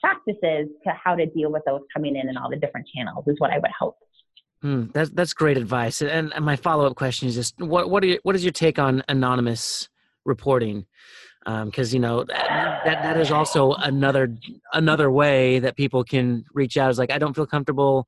practices 0.00 0.68
to 0.84 0.92
how 1.02 1.14
to 1.14 1.26
deal 1.26 1.52
with 1.52 1.62
those 1.66 1.80
coming 1.94 2.16
in 2.16 2.28
and 2.28 2.36
all 2.36 2.50
the 2.50 2.56
different 2.56 2.86
channels 2.94 3.24
is 3.28 3.36
what 3.38 3.50
I 3.50 3.58
would 3.58 3.70
hope. 3.78 3.96
Mm, 4.64 4.92
that's 4.92 5.10
that's 5.10 5.34
great 5.34 5.56
advice. 5.56 6.02
And, 6.02 6.32
and 6.32 6.44
my 6.44 6.56
follow 6.56 6.86
up 6.86 6.94
question 6.94 7.28
is 7.28 7.34
just 7.34 7.60
what 7.60 7.90
what, 7.90 8.04
you, 8.04 8.18
what 8.22 8.34
is 8.34 8.44
your 8.44 8.52
take 8.52 8.78
on 8.78 9.02
anonymous 9.08 9.88
reporting? 10.24 10.86
Because 11.44 11.92
um, 11.92 11.94
you 11.94 12.00
know 12.00 12.24
that, 12.24 12.82
that 12.84 13.16
is 13.16 13.30
also 13.30 13.72
another 13.74 14.36
another 14.72 15.10
way 15.10 15.58
that 15.58 15.76
people 15.76 16.04
can 16.04 16.44
reach 16.54 16.76
out 16.76 16.90
is 16.90 16.98
like 16.98 17.10
i 17.10 17.18
don't 17.18 17.34
feel 17.34 17.46
comfortable 17.46 18.06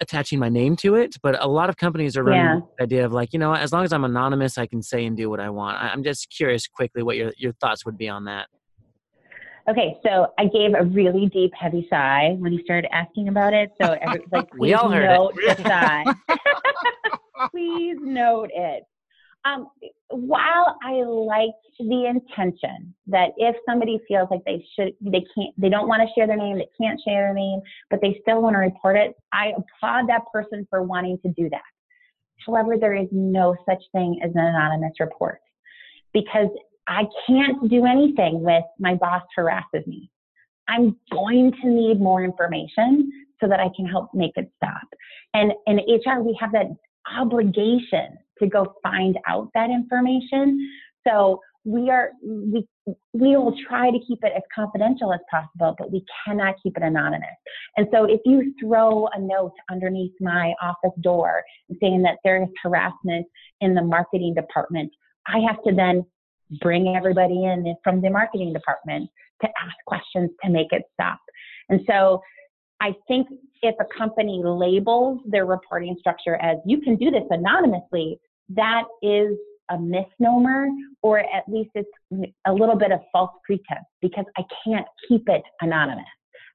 attaching 0.00 0.38
my 0.38 0.48
name 0.48 0.74
to 0.74 0.96
it 0.96 1.14
but 1.22 1.40
a 1.42 1.46
lot 1.46 1.68
of 1.68 1.76
companies 1.76 2.16
are 2.16 2.24
running 2.24 2.40
yeah. 2.40 2.60
the 2.78 2.82
idea 2.82 3.04
of 3.04 3.12
like 3.12 3.32
you 3.32 3.38
know 3.38 3.54
as 3.54 3.72
long 3.72 3.84
as 3.84 3.92
i'm 3.92 4.04
anonymous 4.04 4.58
i 4.58 4.66
can 4.66 4.82
say 4.82 5.04
and 5.04 5.16
do 5.16 5.30
what 5.30 5.38
i 5.38 5.48
want 5.48 5.76
i'm 5.80 6.02
just 6.02 6.28
curious 6.28 6.66
quickly 6.66 7.02
what 7.02 7.16
your, 7.16 7.32
your 7.36 7.52
thoughts 7.54 7.86
would 7.86 7.96
be 7.96 8.08
on 8.08 8.24
that 8.24 8.48
okay 9.70 9.96
so 10.04 10.26
i 10.38 10.46
gave 10.46 10.74
a 10.74 10.84
really 10.86 11.26
deep 11.26 11.52
heavy 11.54 11.86
sigh 11.88 12.34
when 12.38 12.52
you 12.52 12.60
started 12.64 12.92
asking 12.92 13.28
about 13.28 13.52
it 13.52 13.70
so 13.80 13.96
every, 14.00 14.20
like 14.32 14.50
please 14.50 14.58
we 14.58 14.74
all 14.74 14.90
heard 14.90 15.06
note 15.06 15.34
it. 15.36 15.56
the 15.56 15.62
sigh 15.62 16.04
please 17.52 17.98
note 18.00 18.50
it 18.52 18.82
um, 19.44 19.68
while 20.12 20.76
I 20.82 21.02
like 21.04 21.54
the 21.78 22.06
intention 22.06 22.94
that 23.06 23.30
if 23.36 23.56
somebody 23.66 23.98
feels 24.06 24.28
like 24.30 24.44
they 24.44 24.64
should, 24.74 24.92
they 25.00 25.24
can't, 25.34 25.54
they 25.58 25.68
don't 25.68 25.88
want 25.88 26.02
to 26.02 26.08
share 26.14 26.26
their 26.26 26.36
name, 26.36 26.58
they 26.58 26.68
can't 26.80 27.00
share 27.06 27.26
their 27.26 27.34
name, 27.34 27.60
but 27.90 28.00
they 28.00 28.18
still 28.22 28.42
want 28.42 28.54
to 28.54 28.58
report 28.58 28.96
it, 28.96 29.14
I 29.32 29.52
applaud 29.56 30.08
that 30.08 30.22
person 30.32 30.66
for 30.70 30.82
wanting 30.82 31.18
to 31.24 31.32
do 31.32 31.48
that. 31.50 31.62
However, 32.46 32.76
there 32.78 32.94
is 32.94 33.08
no 33.10 33.56
such 33.68 33.82
thing 33.92 34.20
as 34.22 34.30
an 34.34 34.40
anonymous 34.40 34.94
report 35.00 35.40
because 36.12 36.48
I 36.86 37.04
can't 37.26 37.68
do 37.70 37.86
anything 37.86 38.42
with 38.42 38.64
my 38.78 38.94
boss 38.94 39.22
harasses 39.36 39.86
me. 39.86 40.10
I'm 40.68 40.96
going 41.10 41.52
to 41.62 41.68
need 41.68 42.00
more 42.00 42.24
information 42.24 43.10
so 43.40 43.48
that 43.48 43.60
I 43.60 43.68
can 43.74 43.86
help 43.86 44.10
make 44.14 44.32
it 44.36 44.50
stop. 44.56 44.88
And 45.34 45.52
in 45.66 45.76
HR, 45.76 46.20
we 46.22 46.36
have 46.40 46.52
that 46.52 46.66
obligation 47.16 48.18
to 48.42 48.48
go 48.48 48.74
find 48.82 49.18
out 49.28 49.48
that 49.54 49.70
information. 49.70 50.70
So 51.06 51.40
we 51.64 51.90
are 51.90 52.10
we 52.24 52.66
we 53.12 53.36
will 53.36 53.54
try 53.68 53.90
to 53.90 53.98
keep 54.06 54.18
it 54.22 54.32
as 54.34 54.42
confidential 54.54 55.12
as 55.12 55.20
possible, 55.30 55.74
but 55.78 55.92
we 55.92 56.04
cannot 56.24 56.56
keep 56.62 56.76
it 56.76 56.82
anonymous. 56.82 57.28
And 57.76 57.86
so 57.92 58.04
if 58.04 58.20
you 58.24 58.52
throw 58.60 59.06
a 59.14 59.20
note 59.20 59.54
underneath 59.70 60.12
my 60.20 60.54
office 60.60 60.96
door 61.00 61.42
saying 61.80 62.02
that 62.02 62.18
there 62.24 62.42
is 62.42 62.48
harassment 62.62 63.26
in 63.60 63.74
the 63.74 63.82
marketing 63.82 64.34
department, 64.34 64.90
I 65.26 65.38
have 65.46 65.62
to 65.64 65.72
then 65.74 66.04
bring 66.60 66.96
everybody 66.96 67.44
in 67.44 67.74
from 67.84 68.00
the 68.00 68.10
marketing 68.10 68.52
department 68.52 69.08
to 69.42 69.48
ask 69.48 69.76
questions 69.86 70.30
to 70.44 70.50
make 70.50 70.72
it 70.72 70.82
stop. 70.94 71.20
And 71.68 71.80
so 71.88 72.20
I 72.80 72.94
think 73.06 73.28
if 73.62 73.76
a 73.80 73.84
company 73.96 74.42
labels 74.44 75.20
their 75.26 75.46
reporting 75.46 75.96
structure 76.00 76.34
as 76.42 76.56
you 76.66 76.80
can 76.80 76.96
do 76.96 77.10
this 77.10 77.22
anonymously, 77.30 78.18
that 78.50 78.84
is 79.02 79.36
a 79.70 79.78
misnomer 79.78 80.68
or 81.02 81.20
at 81.20 81.44
least 81.48 81.70
it's 81.74 81.88
a 82.46 82.52
little 82.52 82.76
bit 82.76 82.92
of 82.92 83.00
false 83.12 83.30
pretense 83.44 83.86
because 84.00 84.24
I 84.36 84.42
can't 84.64 84.86
keep 85.08 85.28
it 85.28 85.42
anonymous. 85.60 86.04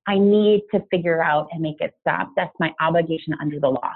I 0.08 0.18
need 0.18 0.64
to 0.74 0.82
figure 0.90 1.22
out 1.22 1.50
and 1.52 1.62
make 1.62 1.78
it 1.80 1.94
stop. 2.02 2.32
That's 2.36 2.54
my 2.60 2.72
obligation 2.80 3.34
under 3.42 3.60
the 3.60 3.68
law. 3.68 3.92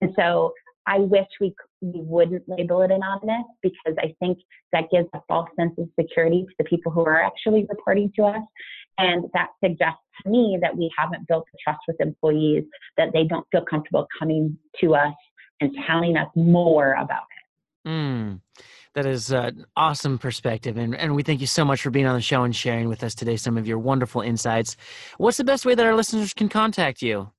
And 0.00 0.12
so 0.18 0.52
I 0.86 0.98
wish 0.98 1.26
we, 1.40 1.54
we 1.80 2.00
wouldn't 2.00 2.48
label 2.48 2.82
it 2.82 2.90
anonymous 2.90 3.44
because 3.62 3.94
I 3.98 4.14
think 4.18 4.38
that 4.72 4.90
gives 4.90 5.08
a 5.14 5.20
false 5.28 5.48
sense 5.56 5.72
of 5.78 5.88
security 5.98 6.44
to 6.48 6.54
the 6.58 6.64
people 6.64 6.90
who 6.90 7.02
are 7.02 7.22
actually 7.22 7.66
reporting 7.68 8.10
to 8.16 8.24
us. 8.24 8.42
And 8.98 9.24
that 9.34 9.48
suggests 9.64 10.00
to 10.22 10.30
me 10.30 10.58
that 10.60 10.76
we 10.76 10.90
haven't 10.98 11.28
built 11.28 11.46
a 11.54 11.56
trust 11.62 11.80
with 11.86 12.00
employees, 12.00 12.64
that 12.96 13.12
they 13.12 13.24
don't 13.24 13.46
feel 13.52 13.64
comfortable 13.64 14.06
coming 14.18 14.58
to 14.80 14.94
us 14.94 15.14
and 15.62 15.76
telling 15.86 16.16
us 16.16 16.28
more 16.34 16.94
about 16.94 17.22
it. 17.84 17.88
Mm, 17.88 18.40
that 18.94 19.06
is 19.06 19.30
an 19.30 19.64
awesome 19.76 20.18
perspective. 20.18 20.76
And, 20.76 20.94
and 20.94 21.14
we 21.14 21.22
thank 21.22 21.40
you 21.40 21.46
so 21.46 21.64
much 21.64 21.82
for 21.82 21.90
being 21.90 22.06
on 22.06 22.14
the 22.14 22.20
show 22.20 22.42
and 22.42 22.54
sharing 22.54 22.88
with 22.88 23.02
us 23.02 23.14
today 23.14 23.36
some 23.36 23.56
of 23.56 23.66
your 23.66 23.78
wonderful 23.78 24.20
insights. 24.20 24.76
What's 25.18 25.38
the 25.38 25.44
best 25.44 25.64
way 25.64 25.74
that 25.74 25.86
our 25.86 25.94
listeners 25.94 26.34
can 26.34 26.48
contact 26.48 27.02
you? 27.02 27.30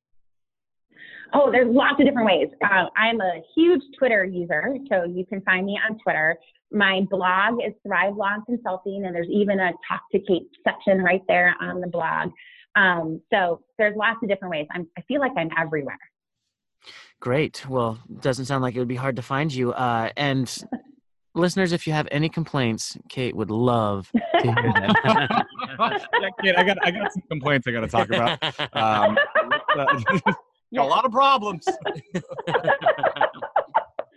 Oh, 1.35 1.51
there's 1.51 1.73
lots 1.73 1.99
of 1.99 2.05
different 2.05 2.27
ways. 2.27 2.47
Uh, 2.63 2.85
I'm 2.95 3.19
a 3.19 3.41
huge 3.55 3.81
Twitter 3.97 4.23
user, 4.23 4.77
so 4.87 5.03
you 5.03 5.25
can 5.25 5.41
find 5.41 5.65
me 5.65 5.79
on 5.89 5.97
Twitter. 5.99 6.37
My 6.71 7.01
blog 7.09 7.55
is 7.65 7.73
Thrive 7.85 8.15
Law 8.15 8.35
Consulting, 8.45 9.05
and 9.05 9.15
there's 9.15 9.29
even 9.31 9.59
a 9.59 9.71
Talk 9.87 10.01
to 10.11 10.19
Kate 10.19 10.47
section 10.63 11.01
right 11.01 11.23
there 11.27 11.55
on 11.59 11.81
the 11.81 11.87
blog. 11.87 12.29
Um, 12.75 13.19
so 13.31 13.61
there's 13.77 13.95
lots 13.95 14.19
of 14.21 14.29
different 14.29 14.51
ways. 14.51 14.67
I'm, 14.71 14.87
I 14.97 15.01
feel 15.07 15.19
like 15.19 15.31
I'm 15.35 15.49
everywhere. 15.57 15.99
Great. 17.19 17.67
Well, 17.69 17.99
doesn't 18.21 18.45
sound 18.45 18.63
like 18.63 18.75
it 18.75 18.79
would 18.79 18.87
be 18.87 18.95
hard 18.95 19.15
to 19.15 19.21
find 19.21 19.53
you. 19.53 19.71
Uh, 19.71 20.09
and 20.17 20.53
listeners, 21.35 21.71
if 21.71 21.87
you 21.87 21.93
have 21.93 22.07
any 22.11 22.29
complaints, 22.29 22.97
Kate 23.09 23.35
would 23.35 23.51
love 23.51 24.11
to 24.11 24.43
hear 24.43 24.73
them. 24.73 24.93
yeah, 25.05 26.29
Kate, 26.41 26.57
I 26.57 26.63
got 26.63 26.77
I 26.85 26.91
got 26.91 27.13
some 27.13 27.23
complaints 27.29 27.67
I 27.67 27.71
got 27.71 27.81
to 27.81 27.87
talk 27.87 28.07
about. 28.09 28.43
Um, 28.73 29.17
a 30.77 30.83
lot 30.83 31.05
of 31.05 31.11
problems. 31.11 31.67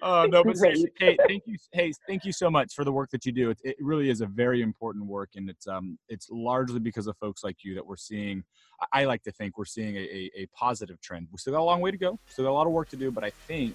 Oh 0.07 0.25
no, 0.25 0.45
but 0.45 0.57
seriously, 0.57 0.93
hey, 1.01 1.17
thank 1.27 1.43
you, 1.47 1.57
hey, 1.73 1.93
thank 2.07 2.25
you 2.25 2.33
so 2.33 2.49
much 2.49 2.75
for 2.75 2.85
the 2.85 2.93
work 2.93 3.11
that 3.11 3.27
you 3.27 3.33
do. 3.33 3.51
It, 3.51 3.59
it, 3.65 3.77
really 3.81 4.09
is 4.09 4.21
a 4.21 4.27
very 4.27 4.63
important 4.63 5.05
work, 5.07 5.31
and 5.35 5.51
it's 5.51 5.67
um, 5.67 5.99
it's 6.09 6.29
largely 6.31 6.79
because 6.79 7.09
of 7.09 7.17
folks 7.17 7.43
like 7.43 7.65
you 7.65 7.75
that 7.75 7.85
we're 7.85 7.97
seeing. 7.97 8.45
I 8.93 9.05
like 9.07 9.25
to 9.25 9.33
think 9.33 9.59
we're 9.59 9.65
seeing 9.65 9.97
a, 9.97 10.01
a, 10.01 10.31
a 10.43 10.47
positive 10.55 11.01
trend. 11.01 11.27
We 11.33 11.39
still 11.39 11.55
got 11.55 11.61
a 11.61 11.65
long 11.65 11.81
way 11.81 11.91
to 11.91 11.99
go, 11.99 12.21
still 12.29 12.45
got 12.45 12.53
a 12.53 12.53
lot 12.53 12.69
of 12.69 12.73
work 12.73 12.89
to 12.91 12.97
do, 12.97 13.11
but 13.11 13.25
I 13.25 13.31
think 13.31 13.75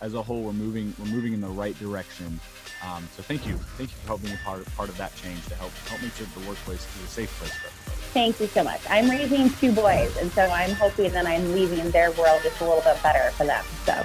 as 0.00 0.14
a 0.14 0.22
whole, 0.22 0.42
we're 0.42 0.52
moving 0.52 0.92
we're 0.98 1.06
moving 1.06 1.32
in 1.32 1.40
the 1.40 1.48
right 1.48 1.78
direction. 1.78 2.40
Um, 2.84 3.08
so 3.16 3.22
thank 3.22 3.46
you, 3.46 3.54
thank 3.78 3.90
you 3.90 3.96
for 3.98 4.06
helping 4.08 4.30
be 4.30 4.36
part 4.38 4.66
part 4.74 4.88
of 4.88 4.96
that 4.98 5.14
change 5.14 5.46
to 5.46 5.54
help 5.54 5.70
help 5.86 6.02
make 6.02 6.12
sure 6.14 6.26
the 6.34 6.48
workplace 6.48 6.84
is 6.96 7.04
a 7.04 7.06
safe 7.06 7.30
place 7.38 7.52
for 7.52 7.68
everybody. 7.68 8.02
Thank 8.12 8.40
you 8.40 8.46
so 8.48 8.64
much. 8.64 8.80
I'm 8.90 9.08
raising 9.08 9.48
two 9.48 9.70
boys, 9.70 10.14
and 10.16 10.30
so 10.32 10.42
I'm 10.42 10.72
hoping 10.72 11.12
that 11.12 11.24
I'm 11.24 11.52
leaving 11.52 11.88
their 11.92 12.10
world 12.12 12.40
just 12.42 12.60
a 12.60 12.64
little 12.64 12.82
bit 12.82 13.00
better 13.00 13.30
for 13.30 13.44
them. 13.44 13.64
So 13.86 14.04